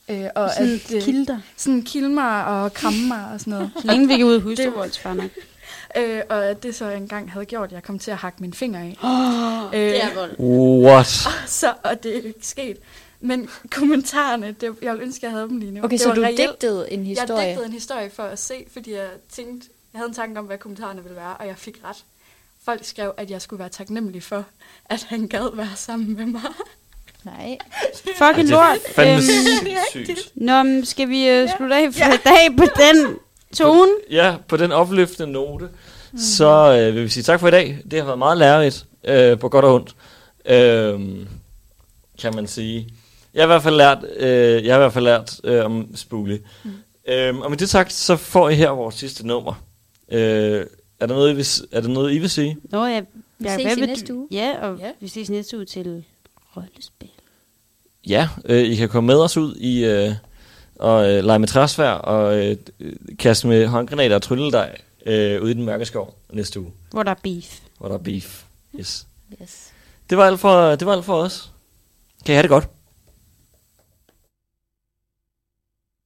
[0.09, 1.39] Øh, og Sådan at, øh, kilder.
[1.57, 3.71] sådan kilde mig og kramme mig og sådan noget.
[3.85, 5.31] Længe vi kan ud af husdyrvoldsfar nok.
[5.97, 8.53] øh, og at det så engang havde gjort, at jeg kom til at hakke min
[8.55, 8.97] finger af.
[9.03, 10.39] Oh, Øh, det er vold.
[10.87, 11.07] What?
[11.61, 12.77] Så, og det er ikke sket.
[13.21, 15.81] Men kommentarerne, det, jeg ville ønske, jeg havde dem lige nu.
[15.85, 16.39] Okay, det så var du reelt.
[16.39, 17.49] digtede en Jeg historie.
[17.49, 20.59] digtede en historie for at se, fordi jeg tænkte, jeg havde en tanke om, hvad
[20.59, 21.97] kommentarerne ville være, og jeg fik ret.
[22.65, 24.45] Folk skrev, at jeg skulle være taknemmelig for,
[24.85, 26.41] at han gad være sammen med mig.
[27.25, 27.59] Nej.
[28.19, 28.79] Fucking lort.
[28.95, 29.23] Fandme Øhm,
[29.93, 30.33] sindssygt.
[30.35, 33.17] Nå, men skal vi uh, slutte af for i dag på den
[33.57, 33.93] tone?
[34.11, 35.69] Ja, på den opløftende note,
[36.19, 37.79] så øh, vil vi sige tak for i dag.
[37.91, 39.97] Det har været meget lærerigt, øh, på godt og ondt,
[40.47, 41.27] øh,
[42.21, 42.89] kan man sige.
[43.39, 45.97] Jeg har i hvert fald lært, øh, jeg har i hvert fald lært øh, om
[45.97, 46.41] Spoolie.
[46.65, 46.71] Mm.
[47.09, 49.63] Øh, og med det sagt, så får I her vores sidste nummer.
[50.13, 50.67] Øh,
[51.01, 52.57] er, der noget, I vil, er der noget, I vil sige?
[52.71, 53.01] Nå, ja.
[53.39, 54.29] Vi ses i næste du- uge.
[54.31, 54.91] Ja, og Ja.
[55.01, 56.05] vi ses næste uge til
[56.57, 57.09] rollespil.
[58.09, 60.13] Ja, øh, I kan komme med os ud i øh,
[60.79, 62.57] og øh, lege med træsvær og øh,
[63.19, 64.77] kaste med håndgranater og trylledej
[65.07, 67.61] øh, ude i den mørke skov næste uge, Hvor der er beef.
[67.79, 68.43] hvor der er beef.
[68.79, 69.07] Yes.
[69.43, 69.69] Yes.
[70.11, 71.51] Det var alt for, det var alt for os.
[72.27, 72.69] Kan I have det godt?